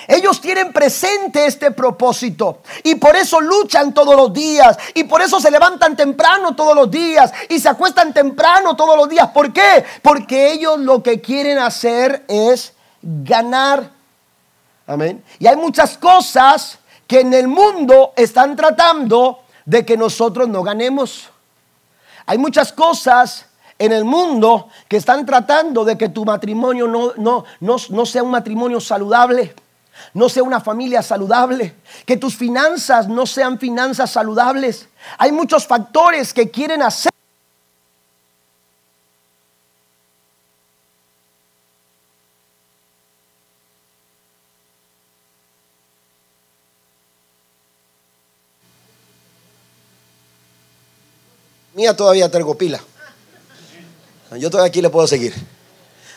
[0.07, 5.39] Ellos tienen presente este propósito y por eso luchan todos los días y por eso
[5.39, 9.29] se levantan temprano todos los días y se acuestan temprano todos los días.
[9.29, 9.83] ¿Por qué?
[10.01, 13.89] Porque ellos lo que quieren hacer es ganar.
[14.85, 15.23] Amén.
[15.39, 21.29] Y hay muchas cosas que en el mundo están tratando de que nosotros no ganemos.
[22.27, 23.47] Hay muchas cosas
[23.79, 28.23] en el mundo que están tratando de que tu matrimonio no, no, no, no sea
[28.23, 29.53] un matrimonio saludable
[30.13, 34.87] no sea una familia saludable, que tus finanzas no sean finanzas saludables.
[35.17, 37.11] Hay muchos factores que quieren hacer.
[51.73, 52.79] Mía todavía traigo pila.
[54.37, 55.54] Yo todavía aquí le puedo seguir.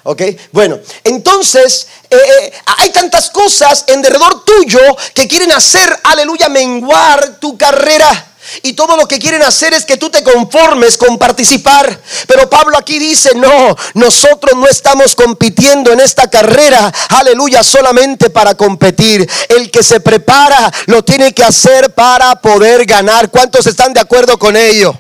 [0.09, 0.23] ¿Ok?
[0.53, 4.81] Bueno, entonces eh, eh, hay tantas cosas en derredor tuyo
[5.13, 8.25] que quieren hacer, aleluya, menguar tu carrera.
[8.63, 12.01] Y todo lo que quieren hacer es que tú te conformes con participar.
[12.27, 18.55] Pero Pablo aquí dice, no, nosotros no estamos compitiendo en esta carrera, aleluya, solamente para
[18.55, 19.29] competir.
[19.51, 23.31] El que se prepara lo tiene que hacer para poder ganar.
[23.31, 24.99] ¿Cuántos están de acuerdo con ello?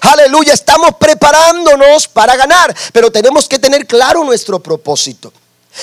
[0.00, 5.32] Aleluya, estamos preparándonos para ganar, pero tenemos que tener claro nuestro propósito.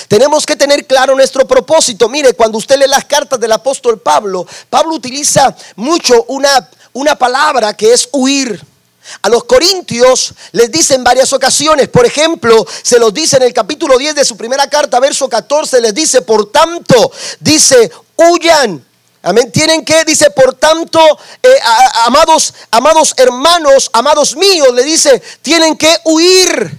[0.08, 2.08] Tenemos que tener claro nuestro propósito.
[2.08, 7.74] Mire, cuando usted lee las cartas del apóstol Pablo, Pablo utiliza mucho una, una palabra
[7.74, 8.64] que es huir.
[9.22, 13.52] A los corintios les dice en varias ocasiones, por ejemplo, se los dice en el
[13.52, 17.10] capítulo 10 de su primera carta, verso 14, les dice, por tanto,
[17.40, 18.84] dice, huyan
[19.22, 19.52] Amén.
[19.52, 20.98] Tienen que, dice, por tanto,
[21.42, 21.60] eh,
[22.06, 26.78] amados, amados hermanos, amados míos, le dice, tienen que huir.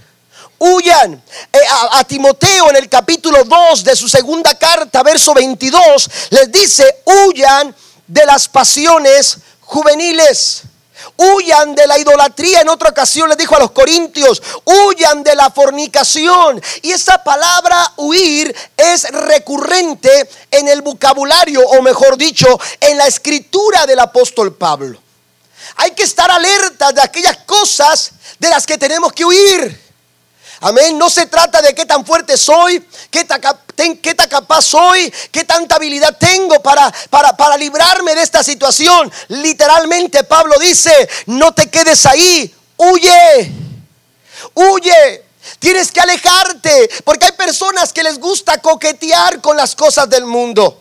[0.58, 1.14] Huyan.
[1.52, 1.58] Eh,
[1.90, 7.74] a, Timoteo en el capítulo 2 de su segunda carta, verso 22, les dice, huyan
[8.06, 10.62] de las pasiones juveniles.
[11.16, 12.60] Huyan de la idolatría.
[12.60, 16.60] En otra ocasión les dijo a los corintios, huyan de la fornicación.
[16.82, 23.86] Y esa palabra huir es recurrente en el vocabulario, o mejor dicho, en la escritura
[23.86, 24.98] del apóstol Pablo.
[25.76, 29.81] Hay que estar alerta de aquellas cosas de las que tenemos que huir.
[30.62, 30.96] Amén.
[30.96, 33.40] No se trata de qué tan fuerte soy, qué tan,
[34.00, 39.12] qué tan capaz soy, qué tanta habilidad tengo para, para, para librarme de esta situación.
[39.28, 43.52] Literalmente Pablo dice, no te quedes ahí, huye,
[44.54, 45.24] huye.
[45.58, 50.80] Tienes que alejarte, porque hay personas que les gusta coquetear con las cosas del mundo.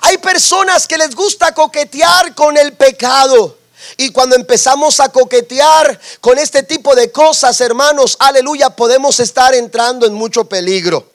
[0.00, 3.55] Hay personas que les gusta coquetear con el pecado.
[3.96, 10.06] Y cuando empezamos a coquetear con este tipo de cosas, hermanos, aleluya, podemos estar entrando
[10.06, 11.10] en mucho peligro.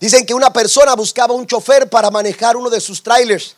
[0.00, 3.56] Dicen que una persona buscaba un chofer para manejar uno de sus trailers.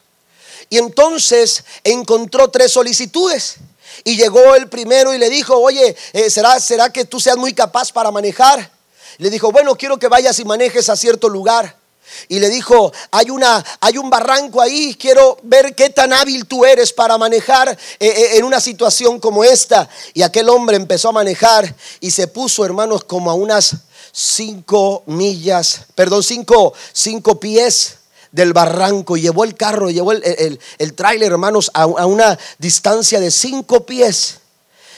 [0.69, 3.57] Y entonces encontró tres solicitudes.
[4.05, 7.53] Y llegó el primero y le dijo, oye, eh, ¿será, ¿será que tú seas muy
[7.53, 8.71] capaz para manejar?
[9.19, 11.80] Le dijo, bueno, quiero que vayas y manejes a cierto lugar
[12.29, 16.65] y le dijo, hay, una, hay un barranco ahí, quiero ver qué tan hábil tú
[16.65, 19.89] eres para manejar eh, eh, en una situación como esta.
[20.15, 23.77] Y aquel hombre empezó a manejar y se puso, hermanos, como a unas
[24.13, 27.97] cinco millas, perdón, cinco, cinco pies
[28.33, 33.31] del barranco llevó el carro, llevó el, el, el tráiler, hermanos, a, una distancia de
[33.31, 34.39] cinco pies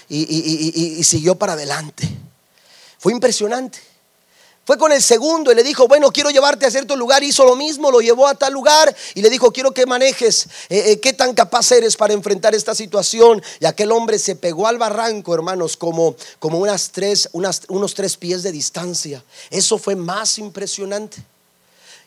[0.09, 2.07] y siguió para adelante.
[2.99, 3.92] Fue impresionante.
[4.65, 7.25] Fue con el segundo y le dijo, bueno, quiero llevarte a cierto lugar.
[7.25, 10.47] Hizo lo mismo, lo llevó a tal lugar y le dijo, quiero que manejes.
[10.69, 13.43] Eh, eh, ¿Qué tan capaz eres para enfrentar esta situación?
[13.59, 18.17] Y aquel hombre se pegó al barranco, hermanos, como, como unas tres, unas, unos tres
[18.17, 19.25] pies de distancia.
[19.51, 21.17] Eso fue más impresionante.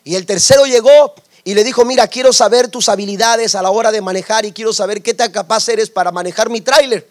[0.02, 1.14] Y el tercero llegó
[1.44, 4.72] y le dijo, mira, quiero saber tus habilidades a la hora de manejar y quiero
[4.72, 7.06] saber qué tan capaz eres para manejar mi tráiler.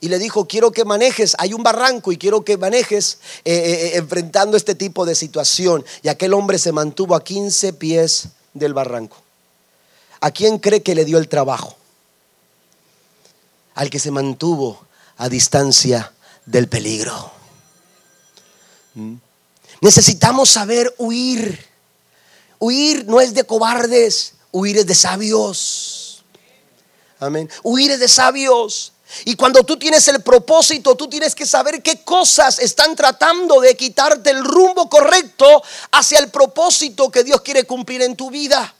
[0.00, 3.72] Y le dijo, quiero que manejes, hay un barranco y quiero que manejes eh, eh,
[3.72, 5.84] eh, enfrentando este tipo de situación.
[6.02, 9.16] Y aquel hombre se mantuvo a 15 pies del barranco.
[10.20, 11.76] ¿A quién cree que le dio el trabajo?
[13.74, 14.86] Al que se mantuvo
[15.18, 16.12] a distancia
[16.44, 17.32] del peligro.
[19.80, 21.66] Necesitamos saber huir.
[22.58, 26.24] Huir no es de cobardes, huir es de sabios.
[27.18, 27.50] Amén.
[27.62, 28.92] Huir es de sabios.
[29.24, 33.76] Y cuando tú tienes el propósito, tú tienes que saber qué cosas están tratando de
[33.76, 38.75] quitarte el rumbo correcto hacia el propósito que Dios quiere cumplir en tu vida.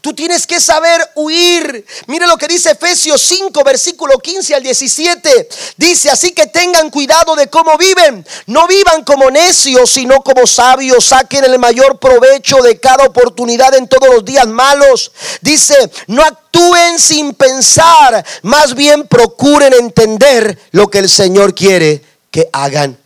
[0.00, 1.84] Tú tienes que saber huir.
[2.06, 5.48] Mire lo que dice Efesios 5, versículo 15 al 17.
[5.76, 8.26] Dice, así que tengan cuidado de cómo viven.
[8.46, 11.06] No vivan como necios, sino como sabios.
[11.06, 15.12] Saquen el mayor provecho de cada oportunidad en todos los días malos.
[15.40, 15.76] Dice,
[16.06, 23.01] no actúen sin pensar, más bien procuren entender lo que el Señor quiere que hagan.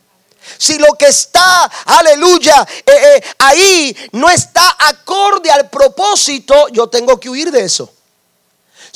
[0.58, 7.18] Si lo que está, aleluya, eh, eh, ahí no está acorde al propósito, yo tengo
[7.18, 7.90] que huir de eso.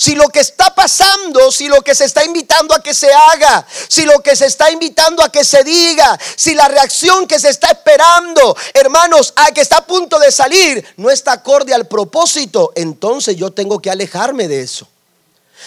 [0.00, 3.66] Si lo que está pasando, si lo que se está invitando a que se haga,
[3.86, 7.50] si lo que se está invitando a que se diga, si la reacción que se
[7.50, 12.72] está esperando, hermanos, a que está a punto de salir, no está acorde al propósito,
[12.76, 14.88] entonces yo tengo que alejarme de eso.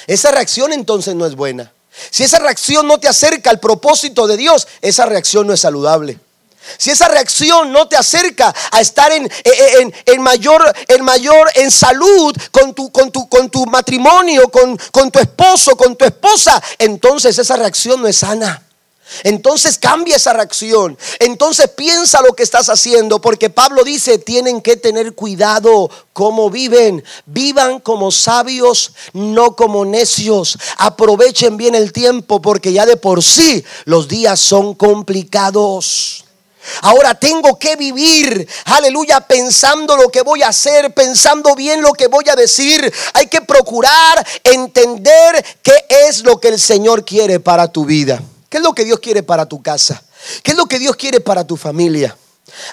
[0.08, 1.72] Esa reacción entonces no es buena.
[2.10, 6.20] Si esa reacción no te acerca al propósito de Dios, esa reacción no es saludable.
[6.78, 9.30] Si esa reacción no te acerca a estar en,
[10.06, 15.12] en, mayor, en mayor en salud con tu, con tu, con tu matrimonio, con, con
[15.12, 18.64] tu esposo, con tu esposa, entonces esa reacción no es sana.
[19.24, 20.98] Entonces cambia esa reacción.
[21.20, 27.04] Entonces piensa lo que estás haciendo, porque Pablo dice, tienen que tener cuidado cómo viven.
[27.26, 30.58] Vivan como sabios, no como necios.
[30.78, 36.26] Aprovechen bien el tiempo, porque ya de por sí los días son complicados.
[36.82, 42.08] Ahora tengo que vivir, aleluya, pensando lo que voy a hacer, pensando bien lo que
[42.08, 42.92] voy a decir.
[43.14, 48.22] Hay que procurar entender qué es lo que el Señor quiere para tu vida.
[48.54, 50.04] ¿Qué es lo que Dios quiere para tu casa?
[50.44, 52.16] ¿Qué es lo que Dios quiere para tu familia?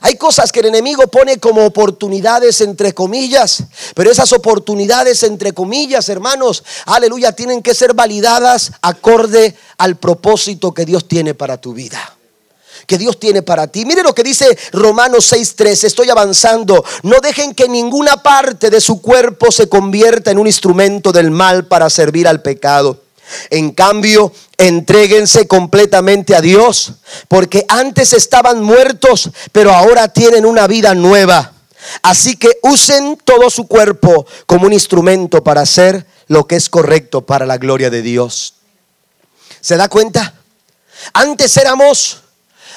[0.03, 3.63] Hay cosas que el enemigo pone como oportunidades entre comillas,
[3.95, 10.85] pero esas oportunidades entre comillas, hermanos, aleluya, tienen que ser validadas acorde al propósito que
[10.85, 12.15] Dios tiene para tu vida
[12.87, 13.85] que Dios tiene para ti.
[13.85, 16.85] Mire lo que dice Romanos 6:3, estoy avanzando.
[17.05, 21.67] No dejen que ninguna parte de su cuerpo se convierta en un instrumento del mal
[21.67, 23.01] para servir al pecado.
[23.51, 26.93] En cambio, entréguense completamente a Dios,
[27.29, 31.53] porque antes estaban muertos, pero ahora tienen una vida nueva.
[32.03, 37.23] Así que usen todo su cuerpo como un instrumento para hacer lo que es correcto
[37.23, 38.55] para la gloria de Dios.
[39.61, 40.35] ¿Se da cuenta?
[41.13, 42.19] Antes éramos,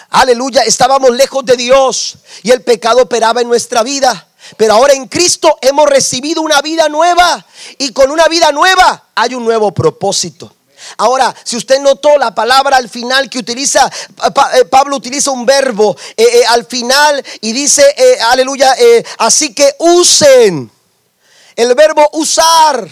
[0.09, 4.27] aleluya, estábamos lejos de Dios y el pecado operaba en nuestra vida.
[4.57, 7.45] Pero ahora en Cristo hemos recibido una vida nueva
[7.77, 10.53] y con una vida nueva hay un nuevo propósito.
[10.97, 13.89] Ahora, si usted notó la palabra al final que utiliza,
[14.53, 17.83] eh, Pablo utiliza un verbo eh, eh, al final y dice,
[18.29, 18.75] aleluya,
[19.17, 20.69] así que usen
[21.55, 22.87] el verbo usar.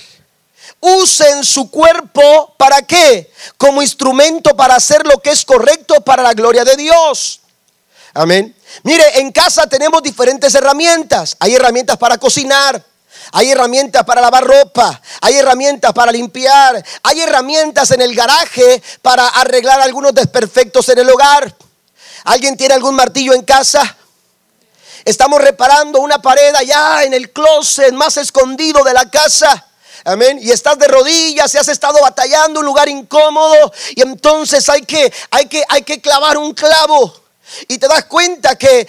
[0.84, 3.32] Usen su cuerpo para qué?
[3.56, 7.42] Como instrumento para hacer lo que es correcto para la gloria de Dios.
[8.14, 8.56] Amén.
[8.84, 11.36] Mire, en casa tenemos diferentes herramientas.
[11.40, 12.84] Hay herramientas para cocinar.
[13.34, 19.28] Hay herramientas para lavar ropa, hay herramientas para limpiar, hay herramientas en el garaje para
[19.28, 21.54] arreglar algunos desperfectos en el hogar.
[22.26, 23.96] ¿Alguien tiene algún martillo en casa?
[25.06, 29.68] Estamos reparando una pared allá en el closet más escondido de la casa.
[30.04, 30.40] Amén.
[30.42, 35.12] Y estás de rodillas y has estado batallando un lugar incómodo y entonces hay que
[35.30, 37.21] hay que hay que clavar un clavo
[37.68, 38.88] y te das cuenta que,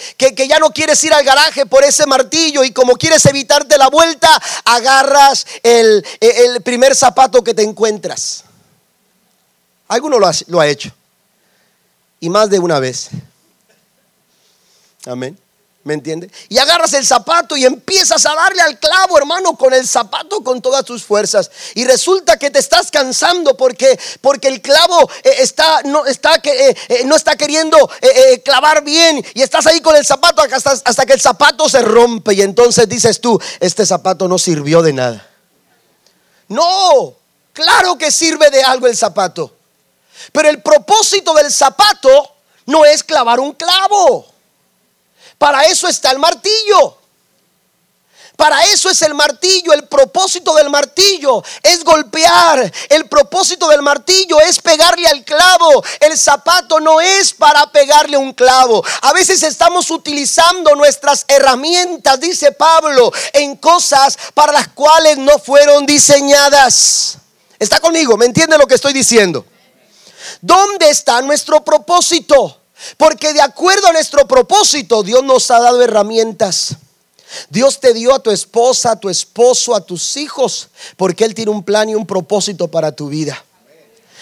[0.48, 4.40] ya no quieres ir al garaje por ese martillo y como quieres evitarte la vuelta,
[4.64, 8.44] agarras el, el primer zapato que te encuentras.
[9.88, 10.90] Alguno lo ha, lo ha hecho.
[12.20, 13.10] Y más de una vez.
[15.06, 15.38] Amén.
[15.84, 16.30] ¿Me entiende?
[16.48, 20.62] Y agarras el zapato y empiezas a darle al clavo, hermano, con el zapato con
[20.62, 21.50] todas tus fuerzas.
[21.74, 26.76] Y resulta que te estás cansando porque, porque el clavo eh, está, no, está, eh,
[26.88, 27.90] eh, no está queriendo
[28.44, 29.24] clavar bien.
[29.34, 32.34] Y estás ahí con el zapato hasta, hasta que el zapato se rompe.
[32.34, 35.28] Y entonces dices tú, este zapato no sirvió de nada.
[36.46, 37.16] No,
[37.52, 39.52] claro que sirve de algo el zapato.
[40.30, 44.31] Pero el propósito del zapato no es clavar un clavo.
[45.42, 46.98] Para eso está el martillo.
[48.36, 49.72] Para eso es el martillo.
[49.72, 52.72] El propósito del martillo es golpear.
[52.88, 55.82] El propósito del martillo es pegarle al clavo.
[55.98, 58.84] El zapato no es para pegarle un clavo.
[59.00, 65.86] A veces estamos utilizando nuestras herramientas, dice Pablo, en cosas para las cuales no fueron
[65.86, 67.18] diseñadas.
[67.58, 68.16] ¿Está conmigo?
[68.16, 69.44] ¿Me entiende lo que estoy diciendo?
[70.40, 72.61] ¿Dónde está nuestro propósito?
[72.96, 76.76] Porque de acuerdo a nuestro propósito, Dios nos ha dado herramientas.
[77.48, 81.50] Dios te dio a tu esposa, a tu esposo, a tus hijos, porque Él tiene
[81.50, 83.42] un plan y un propósito para tu vida.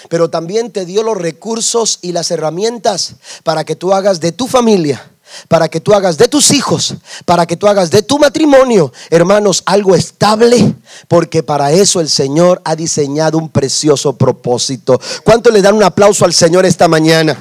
[0.08, 4.46] Pero también te dio los recursos y las herramientas para que tú hagas de tu
[4.46, 5.10] familia,
[5.48, 6.94] para que tú hagas de tus hijos,
[7.24, 10.74] para que tú hagas de tu matrimonio, hermanos, algo estable,
[11.06, 15.00] porque para eso el Señor ha diseñado un precioso propósito.
[15.22, 17.36] ¿Cuánto le dan un aplauso al Señor esta mañana?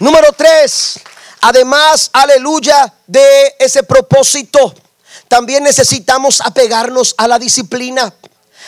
[0.00, 1.00] Número tres,
[1.40, 4.74] Además, aleluya, de ese propósito,
[5.28, 8.12] también necesitamos apegarnos a la disciplina.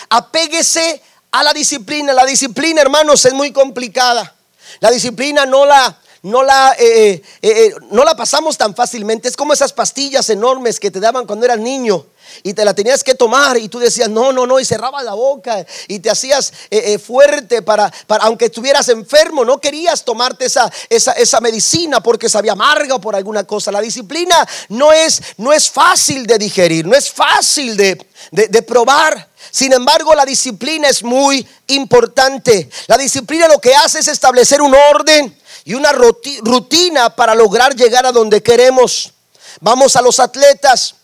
[0.09, 1.03] Apéguese
[1.33, 2.13] a la disciplina.
[2.13, 4.35] La disciplina, hermanos, es muy complicada.
[4.79, 9.29] La disciplina no la, no la, eh, eh, eh, no la pasamos tan fácilmente.
[9.29, 12.07] Es como esas pastillas enormes que te daban cuando eras niño
[12.43, 15.15] y te la tenías que tomar y tú decías no, no, no y cerrabas la
[15.15, 20.47] boca y te hacías eh, eh, fuerte para, para, aunque estuvieras enfermo, no querías tomarte
[20.47, 23.73] esa, esa, esa, medicina porque sabía amarga o por alguna cosa.
[23.73, 28.63] La disciplina no es, no es fácil de digerir, no es fácil de, de, de
[28.63, 29.29] probar.
[29.51, 32.69] Sin embargo, la disciplina es muy importante.
[32.87, 38.07] La disciplina lo que hace es establecer un orden y una rutina para lograr llegar
[38.07, 39.13] a donde queremos.
[39.61, 40.95] Vamos a los atletas.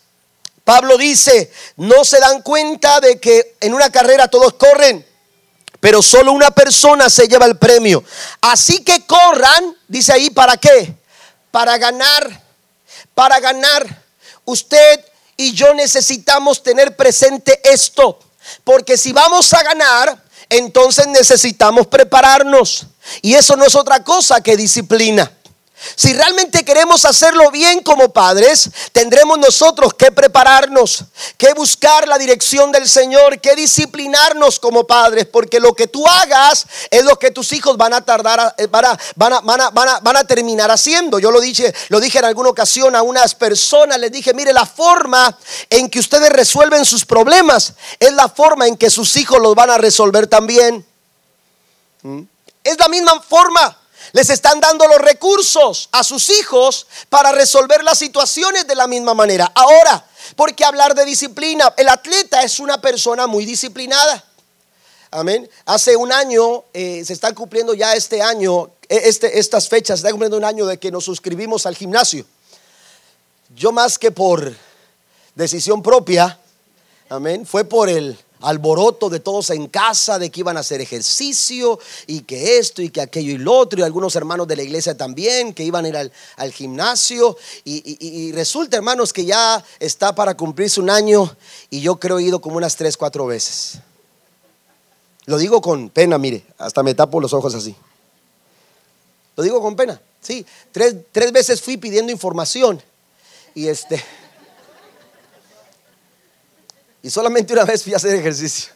[0.66, 5.06] Pablo dice, no se dan cuenta de que en una carrera todos corren,
[5.78, 8.02] pero solo una persona se lleva el premio.
[8.40, 10.92] Así que corran, dice ahí, ¿para qué?
[11.52, 12.42] Para ganar,
[13.14, 14.02] para ganar.
[14.44, 15.04] Usted
[15.36, 18.18] y yo necesitamos tener presente esto,
[18.64, 22.86] porque si vamos a ganar, entonces necesitamos prepararnos.
[23.22, 25.30] Y eso no es otra cosa que disciplina.
[25.94, 31.04] Si realmente queremos hacerlo bien como padres, tendremos nosotros que prepararnos,
[31.36, 36.66] que buscar la dirección del Señor, que disciplinarnos como padres, porque lo que tú hagas
[36.90, 40.00] es lo que tus hijos van a tardar, eh, van a, van a, van a,
[40.00, 41.18] van a, terminar haciendo.
[41.18, 44.64] Yo lo dije, lo dije en alguna ocasión a unas personas, les dije, mire, la
[44.64, 45.36] forma
[45.68, 49.70] en que ustedes resuelven sus problemas es la forma en que sus hijos los van
[49.70, 50.86] a resolver también.
[52.02, 52.22] ¿Mm?
[52.64, 53.78] Es la misma forma.
[54.12, 59.14] Les están dando los recursos a sus hijos para resolver las situaciones de la misma
[59.14, 59.50] manera.
[59.54, 60.04] Ahora,
[60.36, 61.72] ¿por qué hablar de disciplina?
[61.76, 64.24] El atleta es una persona muy disciplinada.
[65.10, 65.48] Amén.
[65.64, 70.06] Hace un año, eh, se están cumpliendo ya este año, eh, este, estas fechas, se
[70.06, 72.26] está cumpliendo un año de que nos suscribimos al gimnasio.
[73.54, 74.54] Yo más que por
[75.34, 76.38] decisión propia,
[77.08, 81.80] amén, fue por el, alboroto de todos en casa de que iban a hacer ejercicio
[82.06, 84.96] y que esto y que aquello y lo otro y algunos hermanos de la iglesia
[84.96, 90.80] también que iban a ir al, gimnasio y, resulta hermanos que ya está para cumplirse
[90.80, 91.36] un año
[91.70, 93.78] y yo creo he ido como unas tres, cuatro veces.
[95.24, 97.74] Lo digo con pena, mire, hasta me tapo los ojos así.
[99.34, 102.80] Lo digo con pena, sí, tres, tres veces fui pidiendo información
[103.56, 104.02] y este...
[107.06, 108.72] Y solamente una vez fui a hacer ejercicio.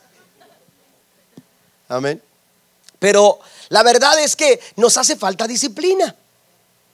[1.88, 2.22] Amén.
[3.00, 6.14] Pero la verdad es que nos hace falta disciplina.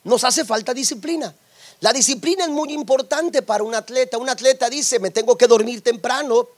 [0.04, 1.34] Nos hace falta disciplina.
[1.80, 4.16] La disciplina es muy importante para un atleta.
[4.16, 6.48] Un atleta dice, me tengo que dormir temprano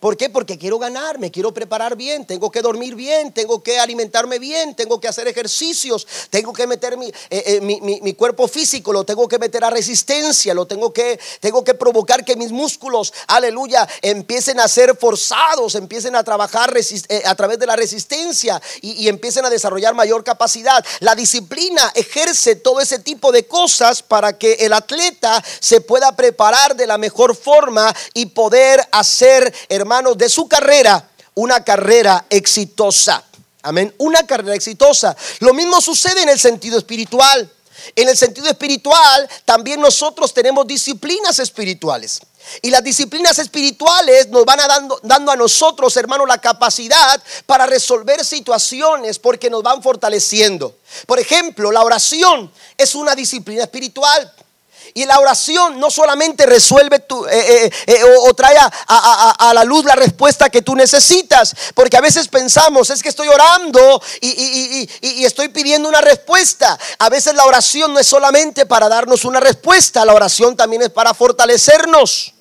[0.00, 0.28] ¿Por qué?
[0.28, 4.74] Porque quiero ganar, me quiero preparar bien, tengo que dormir bien, tengo que alimentarme bien,
[4.74, 9.38] tengo que hacer ejercicios, tengo que meter mi, eh, eh, cuerpo físico, lo tengo que
[9.38, 14.68] meter a resistencia, lo tengo que, tengo que provocar que mis músculos, aleluya, empiecen a
[14.68, 19.50] ser forzados, empiecen a trabajar eh, a través de la resistencia y, y empiecen a
[19.50, 20.84] desarrollar mayor capacidad.
[21.00, 26.76] La disciplina ejerce todo ese tipo de cosas para que el atleta se pueda preparar
[26.76, 29.85] de la mejor forma y poder hacer, hermanos,
[30.16, 33.22] de su carrera una carrera exitosa.
[33.62, 33.94] Amén.
[33.98, 35.16] Una carrera exitosa.
[35.40, 37.50] Lo mismo sucede en el sentido espiritual.
[37.94, 42.20] En el sentido espiritual, también nosotros tenemos disciplinas espirituales.
[42.62, 47.66] Y las disciplinas espirituales nos van a dando, dando a nosotros, hermanos, la capacidad para
[47.66, 50.78] resolver situaciones porque nos van fortaleciendo.
[51.06, 54.32] Por ejemplo, la oración es una disciplina espiritual.
[54.96, 59.94] Y la oración no solamente resuelve eh, eh, eh, o, trae a, la luz la
[59.94, 64.88] respuesta que tú necesitas, porque a veces pensamos, es que estoy orando y
[65.22, 66.78] estoy pidiendo una respuesta.
[66.98, 70.88] A veces la oración no es solamente para darnos una respuesta, la oración también es
[70.88, 72.32] para fortalecernos.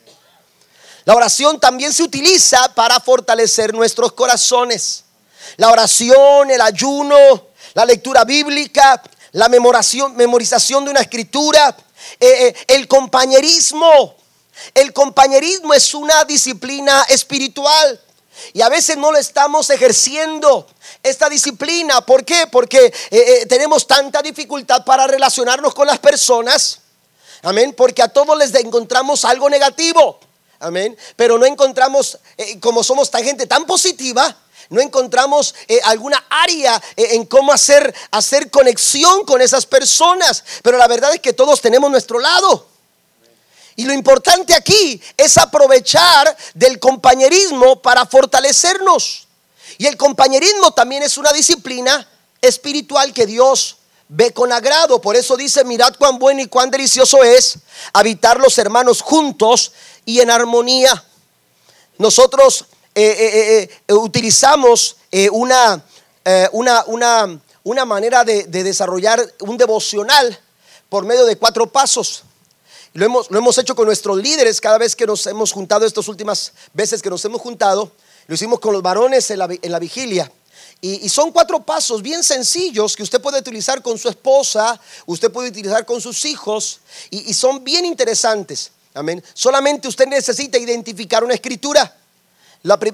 [1.03, 5.03] La oración también se utiliza para fortalecer nuestros corazones.
[5.57, 7.17] La oración, el ayuno,
[7.73, 9.03] la lectura bíblica,
[9.33, 11.75] la memorización de una escritura,
[12.19, 14.15] eh, eh, el compañerismo.
[14.73, 18.01] El compañerismo es una disciplina espiritual
[18.53, 20.67] y a veces no lo estamos ejerciendo
[21.03, 22.05] esta disciplina.
[22.05, 22.47] ¿Por qué?
[22.49, 26.79] Porque eh, tenemos tanta dificultad para relacionarnos con las personas.
[27.41, 27.73] Amén.
[27.75, 30.19] Porque a todos les encontramos algo negativo.
[30.59, 30.97] Amén.
[31.17, 32.17] Pero no encontramos,
[32.61, 34.35] como somos tan gente tan positiva,
[34.70, 40.43] no encontramos eh, alguna área eh, en cómo hacer, hacer conexión con esas personas.
[40.63, 42.68] Pero la verdad es que todos tenemos nuestro lado.
[43.76, 49.28] Y lo importante aquí es aprovechar del compañerismo para fortalecernos.
[49.78, 52.07] Y el compañerismo también es una disciplina
[52.41, 55.01] espiritual que Dios ve con agrado.
[55.01, 57.57] Por eso dice, mirad cuán bueno y cuán delicioso es
[57.91, 59.74] habitar los hermanos juntos
[60.05, 61.03] y en armonía.
[61.97, 62.66] Nosotros
[62.97, 64.95] eh, eh, eh, utilizamos
[65.33, 65.83] una,
[66.53, 70.39] una, una, manera de, desarrollar un devocional
[70.87, 72.23] por medio de cuatro pasos.
[72.93, 76.07] Lo hemos, lo hemos hecho con nuestros líderes cada vez que nos hemos juntado, estas
[76.07, 77.91] últimas veces que nos hemos juntado,
[78.27, 80.31] lo hicimos con los varones en la, vigilia.
[80.79, 85.49] Y, son cuatro pasos bien sencillos que usted puede utilizar con su esposa, usted puede
[85.49, 86.79] utilizar con sus hijos,
[87.09, 88.71] y, y son bien interesantes.
[88.93, 89.21] Amén.
[89.33, 91.93] Solamente usted necesita identificar una escritura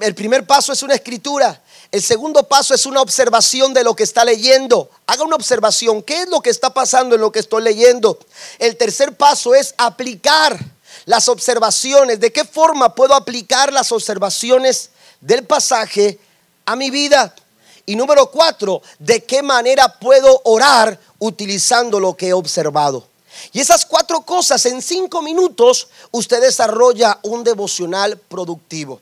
[0.01, 1.61] el primer paso es una escritura.
[1.91, 4.89] El segundo paso es una observación de lo que está leyendo.
[5.07, 6.01] Haga una observación.
[6.03, 8.19] ¿Qué es lo que está pasando en lo que estoy leyendo?
[8.59, 10.59] El tercer paso es aplicar
[11.05, 12.19] las observaciones.
[12.19, 14.89] ¿De qué forma puedo aplicar las observaciones
[15.21, 16.19] del pasaje
[16.65, 17.33] a mi vida?
[17.85, 23.07] Y número cuatro, ¿de qué manera puedo orar utilizando lo que he observado?
[23.53, 28.99] Y esas cuatro cosas en cinco minutos usted desarrolla un devocional productivo.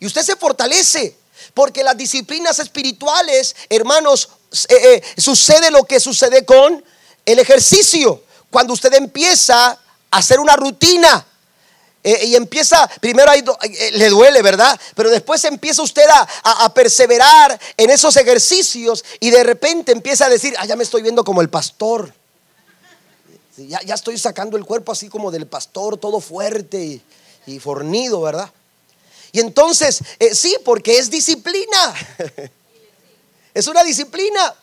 [0.00, 1.16] Y usted se fortalece.
[1.54, 4.28] Porque las disciplinas espirituales, hermanos,
[4.68, 6.84] eh, eh, sucede lo que sucede con
[7.24, 8.22] el ejercicio.
[8.50, 9.78] Cuando usted empieza a
[10.10, 11.24] hacer una rutina,
[12.04, 13.32] eh, y empieza, primero
[13.92, 14.78] le duele, ¿verdad?
[14.94, 16.06] Pero después empieza usted
[16.44, 21.02] a, perseverar en esos ejercicios y de repente empieza a decir, ah, ya me estoy
[21.02, 22.14] viendo como el pastor.
[23.56, 27.02] Ya estoy sacando el cuerpo así como del pastor, todo fuerte
[27.46, 28.52] y fornido, ¿verdad?
[29.32, 31.94] Y entonces, eh, sí, porque es disciplina.
[33.54, 34.54] es una disciplina.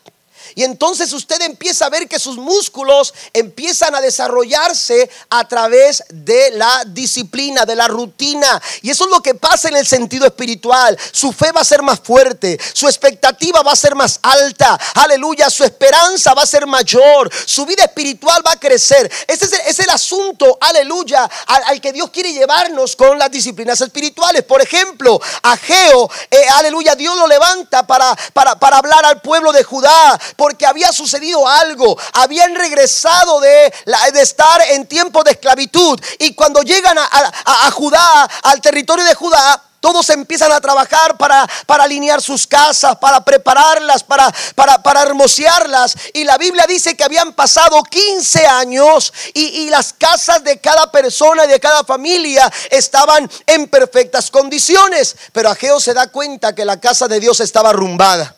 [0.54, 6.50] Y entonces usted empieza a ver que sus músculos empiezan a desarrollarse a través de
[6.52, 8.60] la disciplina, de la rutina.
[8.82, 10.96] Y eso es lo que pasa en el sentido espiritual.
[11.12, 14.78] Su fe va a ser más fuerte, su expectativa va a ser más alta.
[14.94, 19.10] Aleluya, su esperanza va a ser mayor, su vida espiritual va a crecer.
[19.26, 24.42] Ese es el, asunto, aleluya, al, que Dios quiere llevarnos con las disciplinas espirituales.
[24.42, 29.52] Por ejemplo, a Geo, eh, aleluya, Dios lo levanta para, para, para hablar al pueblo
[29.52, 31.98] de Judá porque había sucedido algo.
[32.14, 33.72] Habían regresado de,
[34.20, 36.00] estar en tiempo de esclavitud.
[36.18, 42.20] Y cuando llegan a, Judá, al territorio de Judá, todos empiezan a trabajar para, alinear
[42.20, 45.94] sus casas, para prepararlas, para, para, para hermosearlas.
[46.12, 50.90] Y la Biblia dice que habían pasado 15 años y, y, las casas de cada
[50.90, 55.16] persona y de cada familia estaban en perfectas condiciones.
[55.32, 58.34] Pero Ageo se da cuenta que la casa de Dios estaba arrumbada.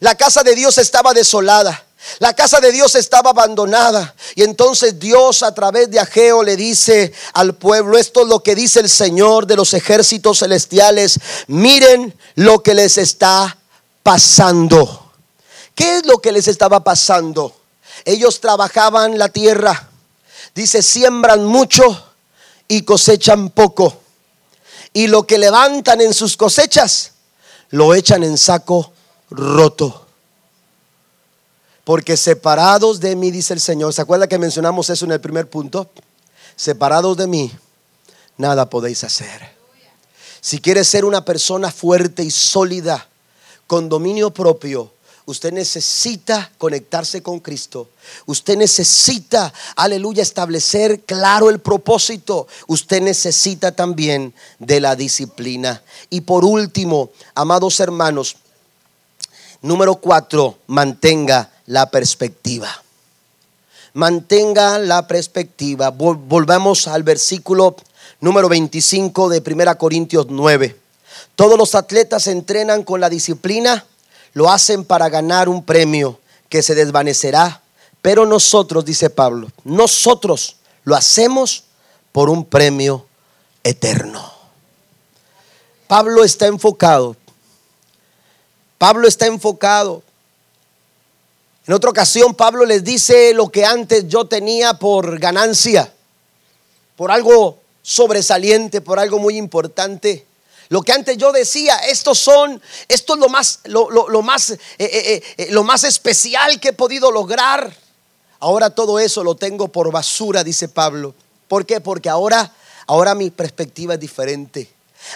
[0.00, 1.84] La casa de Dios estaba desolada.
[2.20, 4.14] La casa de Dios estaba abandonada.
[4.34, 8.54] Y entonces Dios a través de Ageo le dice al pueblo, esto es lo que
[8.54, 11.18] dice el Señor de los ejércitos celestiales.
[11.48, 13.58] Miren lo que les está
[14.02, 15.12] pasando.
[15.74, 17.54] ¿Qué es lo que les estaba pasando?
[18.04, 19.90] Ellos trabajaban la tierra.
[20.54, 21.82] Dice, siembran mucho
[22.68, 24.00] y cosechan poco.
[24.92, 27.12] Y lo que levantan en sus cosechas,
[27.70, 28.92] lo echan en saco
[29.30, 30.06] roto.
[31.84, 35.48] Porque separados de mí, dice el Señor, ¿se acuerda que mencionamos eso en el primer
[35.48, 35.90] punto?
[36.54, 37.52] Separados de mí,
[38.36, 39.56] nada podéis hacer.
[40.40, 43.08] Si quieres ser una persona fuerte y sólida,
[43.68, 44.92] con dominio propio,
[45.26, 47.90] usted necesita conectarse con Cristo.
[48.24, 52.48] Usted necesita, aleluya, establecer claro el propósito.
[52.66, 55.82] Usted necesita también de la disciplina.
[56.08, 58.36] Y por último, amados hermanos,
[59.62, 62.68] Número cuatro, mantenga la perspectiva.
[63.94, 65.90] mantenga la perspectiva.
[65.90, 67.74] Volvamos al versículo
[68.20, 70.78] número 25 de 1 Corintios 9.
[71.34, 73.86] Todos los atletas entrenan con la disciplina,
[74.34, 77.62] lo hacen para ganar un premio que se desvanecerá,
[78.00, 81.64] pero nosotros, dice Pablo, nosotros lo hacemos
[82.12, 83.06] por un premio
[83.64, 84.32] eterno.
[85.88, 87.16] Pablo está enfocado.
[88.78, 90.02] Pablo está enfocado.
[91.66, 95.92] En otra ocasión Pablo les dice lo que antes yo tenía por ganancia,
[96.96, 100.24] por algo sobresaliente, por algo muy importante.
[100.70, 105.22] Lo que antes yo decía, estos son, esto es lo más, lo, más, eh, eh,
[105.36, 107.74] eh, lo más especial que he podido lograr.
[108.40, 111.14] Ahora todo eso lo tengo por basura, dice Pablo.
[111.48, 111.80] ¿Por qué?
[111.80, 112.52] Porque ahora,
[112.86, 114.70] ahora mi perspectiva es diferente.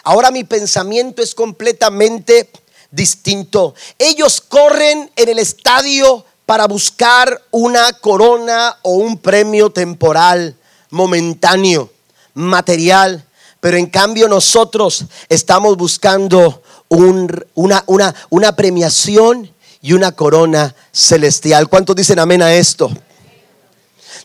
[0.04, 2.48] Ahora mi pensamiento es completamente
[2.92, 3.74] distinto.
[3.98, 10.54] Ellos corren en el estadio para buscar una corona o un premio temporal,
[10.90, 11.90] momentáneo,
[12.34, 13.24] material.
[13.58, 21.68] Pero en cambio nosotros estamos buscando una, una, una premiación y una corona celestial.
[21.68, 22.90] ¿Cuántos dicen amén a esto?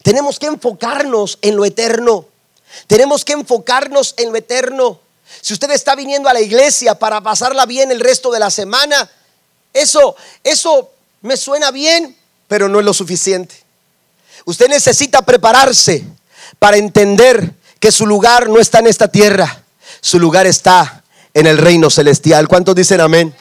[0.03, 2.25] Tenemos que enfocarnos en lo eterno.
[2.87, 4.99] Tenemos que enfocarnos en lo eterno.
[5.41, 9.09] Si usted está viniendo a la iglesia para pasarla bien el resto de la semana,
[9.73, 12.15] eso, eso me suena bien,
[12.47, 13.55] pero no es lo suficiente.
[14.45, 16.05] Usted necesita prepararse
[16.59, 19.63] para entender que su lugar no está en esta tierra,
[20.01, 21.03] su lugar está
[21.33, 22.47] en el reino celestial.
[22.47, 23.35] ¿Cuántos dicen amén?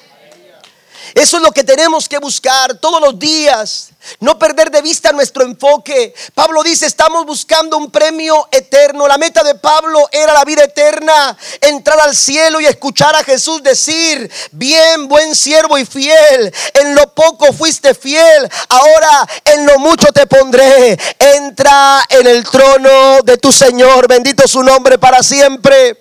[1.17, 3.89] Eso es lo que tenemos que buscar todos los días.
[4.21, 6.15] No perder de vista nuestro enfoque.
[6.35, 9.09] Pablo dice, estamos buscando un premio eterno.
[9.09, 11.35] La meta de Pablo era la vida eterna.
[11.63, 16.55] Entrar al cielo y escuchar a Jesús decir, bien, buen siervo y fiel.
[16.75, 18.47] En lo poco fuiste fiel.
[18.69, 20.99] Ahora en lo mucho te pondré.
[21.19, 24.07] Entra en el trono de tu Señor.
[24.07, 25.97] Bendito su nombre para siempre.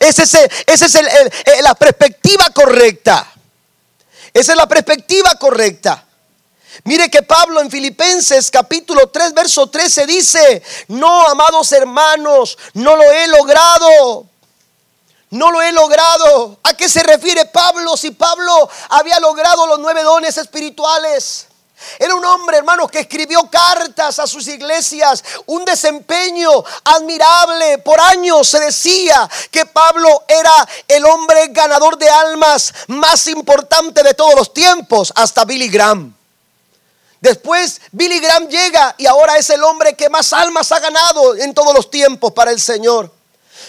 [0.00, 0.34] Esa es,
[0.66, 3.33] ese es la perspectiva correcta.
[4.34, 6.04] Esa es la perspectiva correcta.
[6.82, 13.12] Mire que Pablo en Filipenses capítulo 3, verso 13 dice, no, amados hermanos, no lo
[13.12, 14.26] he logrado.
[15.30, 16.58] No lo he logrado.
[16.64, 21.46] ¿A qué se refiere Pablo si Pablo había logrado los nueve dones espirituales?
[21.98, 26.50] Era un hombre, hermanos, que escribió cartas a sus iglesias, un desempeño
[26.84, 27.78] admirable.
[27.78, 34.14] Por años se decía que Pablo era el hombre ganador de almas más importante de
[34.14, 36.14] todos los tiempos, hasta Billy Graham.
[37.20, 41.54] Después Billy Graham llega y ahora es el hombre que más almas ha ganado en
[41.54, 43.13] todos los tiempos para el Señor.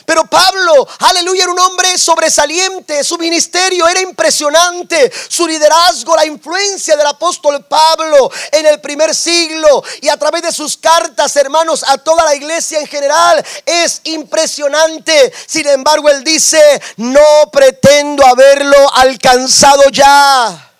[0.05, 6.95] Pero Pablo, aleluya, era un hombre sobresaliente, su ministerio era impresionante, su liderazgo, la influencia
[6.95, 11.97] del apóstol Pablo en el primer siglo y a través de sus cartas, hermanos, a
[11.97, 15.33] toda la iglesia en general, es impresionante.
[15.47, 20.71] Sin embargo, él dice, no pretendo haberlo alcanzado ya.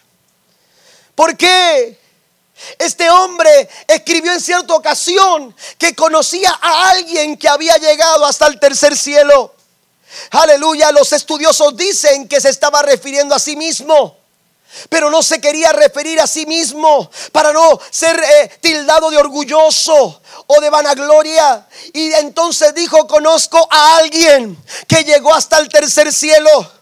[1.16, 2.05] ¿Por qué?
[2.78, 8.60] Este hombre escribió en cierta ocasión que conocía a alguien que había llegado hasta el
[8.60, 9.54] tercer cielo.
[10.32, 14.18] Aleluya, los estudiosos dicen que se estaba refiriendo a sí mismo.
[14.90, 20.22] Pero no se quería referir a sí mismo para no ser eh, tildado de orgulloso
[20.48, 21.66] o de vanagloria.
[21.94, 24.58] Y entonces dijo, conozco a alguien
[24.88, 26.75] que llegó hasta el tercer cielo.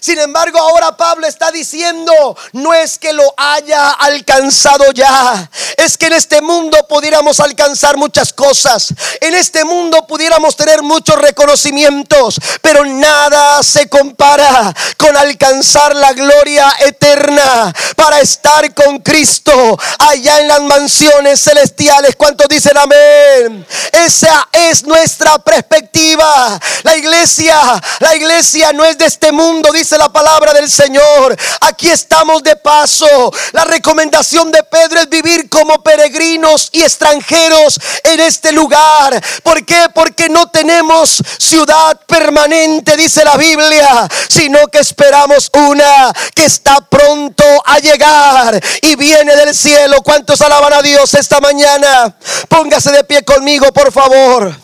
[0.00, 2.12] Sin embargo, ahora Pablo está diciendo,
[2.52, 8.32] no es que lo haya alcanzado ya, es que en este mundo pudiéramos alcanzar muchas
[8.32, 16.12] cosas, en este mundo pudiéramos tener muchos reconocimientos, pero nada se compara con alcanzar la
[16.12, 22.16] gloria eterna para estar con Cristo allá en las mansiones celestiales.
[22.16, 23.66] ¿Cuántos dicen amén?
[23.92, 26.58] Esa es nuestra perspectiva.
[26.82, 27.58] La iglesia,
[28.00, 31.36] la iglesia no es de este mundo dice la palabra del Señor.
[31.60, 33.32] Aquí estamos de paso.
[33.52, 39.22] La recomendación de Pedro es vivir como peregrinos y extranjeros en este lugar.
[39.42, 39.86] ¿Por qué?
[39.94, 47.44] Porque no tenemos ciudad permanente, dice la Biblia, sino que esperamos una que está pronto
[47.64, 50.02] a llegar y viene del cielo.
[50.02, 52.16] ¿Cuántos alaban a Dios esta mañana?
[52.48, 54.54] Póngase de pie conmigo, por favor.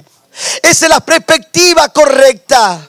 [0.62, 2.88] Esa es la perspectiva correcta.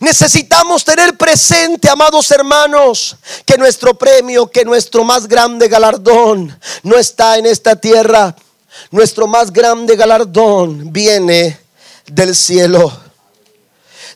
[0.00, 7.38] Necesitamos tener presente, amados hermanos, que nuestro premio, que nuestro más grande galardón no está
[7.38, 8.34] en esta tierra.
[8.90, 11.58] Nuestro más grande galardón viene
[12.06, 12.92] del cielo.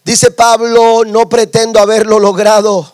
[0.04, 2.92] Dice Pablo, no pretendo haberlo logrado,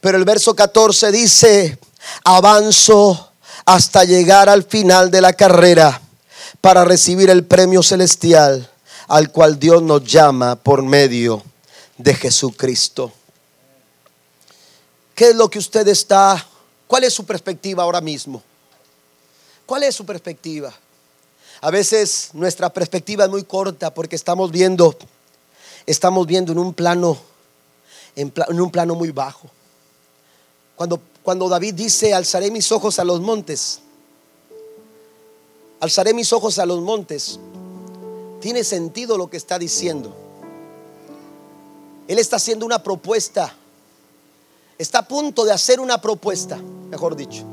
[0.00, 1.78] pero el verso 14 dice,
[2.24, 3.30] avanzo
[3.66, 6.00] hasta llegar al final de la carrera
[6.60, 8.70] para recibir el premio celestial
[9.08, 11.42] al cual Dios nos llama por medio
[11.98, 13.12] de Jesucristo.
[15.14, 16.46] ¿Qué es lo que usted está?
[16.86, 18.42] ¿Cuál es su perspectiva ahora mismo?
[19.64, 20.72] ¿Cuál es su perspectiva?
[21.60, 24.94] A veces nuestra perspectiva es muy corta porque estamos viendo,
[25.86, 27.18] estamos viendo en un plano,
[28.14, 29.50] en, un plano muy bajo.
[30.76, 33.80] Cuando, cuando David dice, alzaré mis ojos a los montes,
[35.80, 37.40] alzaré mis ojos a los montes,
[38.40, 40.25] tiene sentido lo que está diciendo.
[42.08, 43.54] Él está haciendo una propuesta.
[44.78, 47.44] Está a punto de hacer una propuesta, mejor dicho.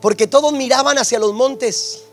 [0.00, 2.04] Porque todos miraban hacia los montes.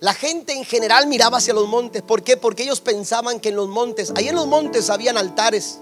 [0.00, 2.02] La gente en general miraba hacia los montes.
[2.02, 2.36] ¿Por qué?
[2.36, 5.78] Porque ellos pensaban que en los montes, ahí en los montes habían altares.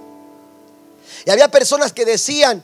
[1.24, 2.62] Y había personas que decían,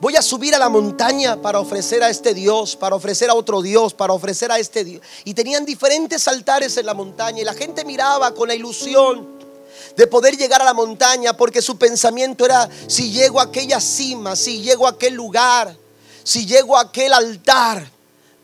[0.00, 3.62] voy a subir a la montaña para ofrecer a este Dios, para ofrecer a otro
[3.62, 5.02] Dios, para ofrecer a este Dios.
[5.24, 9.35] Y tenían diferentes altares en la montaña y la gente miraba con la ilusión
[9.96, 14.36] de poder llegar a la montaña porque su pensamiento era, si llego a aquella cima,
[14.36, 15.74] si llego a aquel lugar,
[16.22, 17.90] si llego a aquel altar,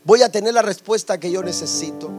[0.03, 2.09] voy a tener la respuesta que yo necesito.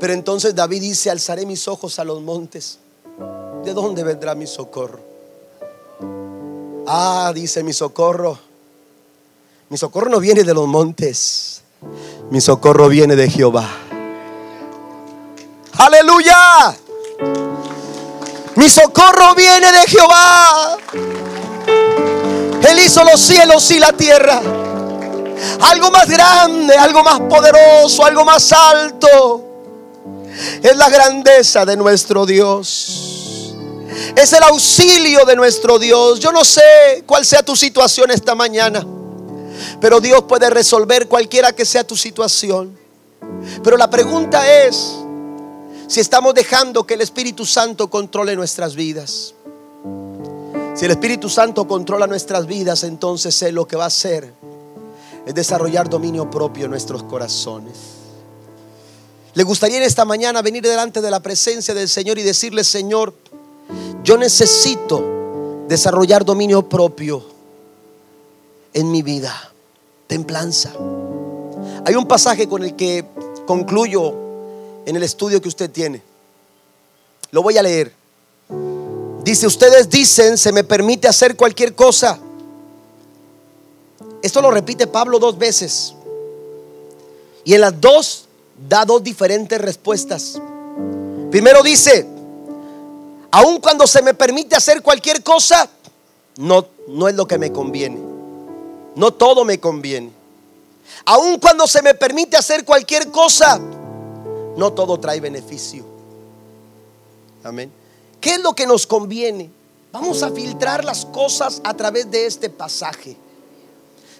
[0.00, 2.78] Pero entonces David dice, alzaré mis ojos a los montes.
[3.64, 5.00] ¿De dónde vendrá mi socorro?
[6.86, 8.38] Ah, dice mi socorro.
[9.68, 11.62] Mi socorro no viene de los montes.
[12.30, 13.68] Mi socorro viene de Jehová.
[15.72, 16.76] Aleluya.
[18.56, 20.78] Mi socorro viene de Jehová.
[22.68, 24.40] Él hizo los cielos y la tierra.
[25.60, 29.44] Algo más grande, algo más poderoso, algo más alto.
[30.62, 33.54] Es la grandeza de nuestro Dios.
[34.16, 36.20] Es el auxilio de nuestro Dios.
[36.20, 38.84] Yo no sé cuál sea tu situación esta mañana,
[39.80, 42.78] pero Dios puede resolver cualquiera que sea tu situación.
[43.62, 45.03] Pero la pregunta es
[45.86, 49.34] si estamos dejando que el Espíritu Santo controle nuestras vidas.
[50.74, 54.32] Si el Espíritu Santo controla nuestras vidas, entonces Él lo que va a hacer
[55.26, 57.74] es desarrollar dominio propio en nuestros corazones.
[59.34, 63.14] Le gustaría en esta mañana venir delante de la presencia del Señor y decirle, Señor,
[64.02, 67.24] yo necesito desarrollar dominio propio
[68.72, 69.52] en mi vida,
[70.06, 70.72] templanza.
[71.84, 73.04] Hay un pasaje con el que
[73.46, 74.23] concluyo
[74.86, 76.02] en el estudio que usted tiene.
[77.30, 77.92] Lo voy a leer.
[79.22, 82.18] Dice, ustedes dicen, se me permite hacer cualquier cosa.
[84.22, 85.94] Esto lo repite Pablo dos veces.
[87.44, 88.26] Y en las dos
[88.68, 90.40] da dos diferentes respuestas.
[91.30, 92.06] Primero dice,
[93.30, 95.68] aun cuando se me permite hacer cualquier cosa,
[96.36, 97.98] no, no es lo que me conviene.
[98.94, 100.10] No todo me conviene.
[101.06, 103.60] Aun cuando se me permite hacer cualquier cosa,
[104.56, 105.84] no todo trae beneficio.
[107.42, 107.70] Amén.
[108.20, 109.50] ¿Qué es lo que nos conviene?
[109.92, 113.16] Vamos a filtrar las cosas a través de este pasaje.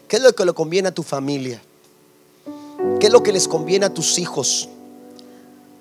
[0.06, 1.60] ¿Qué es lo que le conviene a tu familia?
[3.00, 4.68] ¿Qué es lo que les conviene a tus hijos?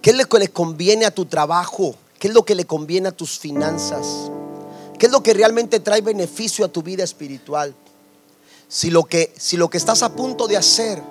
[0.01, 1.95] ¿Qué es lo que les conviene a tu trabajo?
[2.17, 4.31] ¿Qué es lo que le conviene a tus finanzas?
[4.97, 7.75] ¿Qué es lo que realmente trae beneficio a tu vida espiritual?
[8.69, 11.03] Si lo que, si lo que estás a punto de hacer,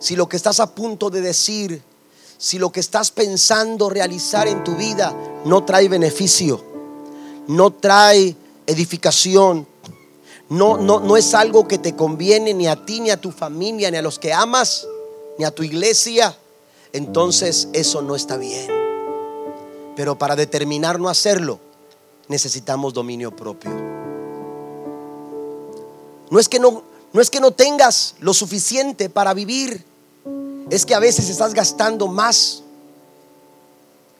[0.00, 1.82] si lo que estás a punto de decir,
[2.38, 5.14] si lo que estás pensando realizar en tu vida
[5.44, 6.64] no trae beneficio,
[7.48, 8.36] no trae
[8.66, 9.66] edificación,
[10.48, 13.90] no, no, no es algo que te conviene ni a ti, ni a tu familia,
[13.90, 14.86] ni a los que amas,
[15.36, 16.36] ni a tu iglesia,
[16.92, 18.70] entonces eso no está bien.
[19.96, 21.58] Pero para determinar no hacerlo,
[22.28, 23.70] necesitamos dominio propio.
[26.30, 29.84] No es que no, no es que no tengas lo suficiente para vivir,
[30.70, 32.62] es que a veces estás gastando más,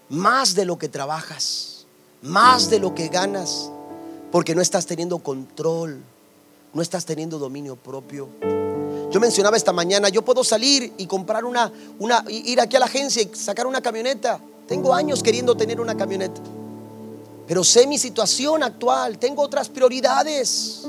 [0.08, 1.86] más de lo que trabajas,
[2.22, 3.70] más de lo que ganas,
[4.32, 6.02] porque no estás teniendo control,
[6.72, 8.28] no estás teniendo dominio propio.
[9.10, 12.86] Yo mencionaba esta mañana, yo puedo salir y comprar una, una, ir aquí a la
[12.86, 16.42] agencia y sacar una camioneta tengo años queriendo tener una camioneta.
[17.46, 19.18] Pero sé mi situación actual.
[19.18, 20.86] Tengo otras prioridades.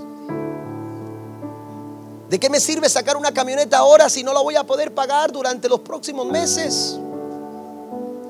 [2.29, 5.31] ¿De qué me sirve sacar una camioneta ahora si no la voy a poder pagar
[5.31, 6.99] durante los próximos meses?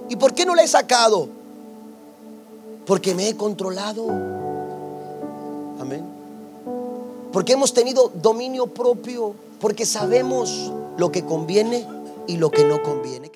[0.07, 1.27] ¿Y por qué no la he sacado?
[2.85, 4.07] Porque me he controlado.
[5.79, 6.05] Amén.
[7.31, 9.35] Porque hemos tenido dominio propio.
[9.59, 11.85] Porque sabemos lo que conviene
[12.25, 13.29] y lo que no conviene.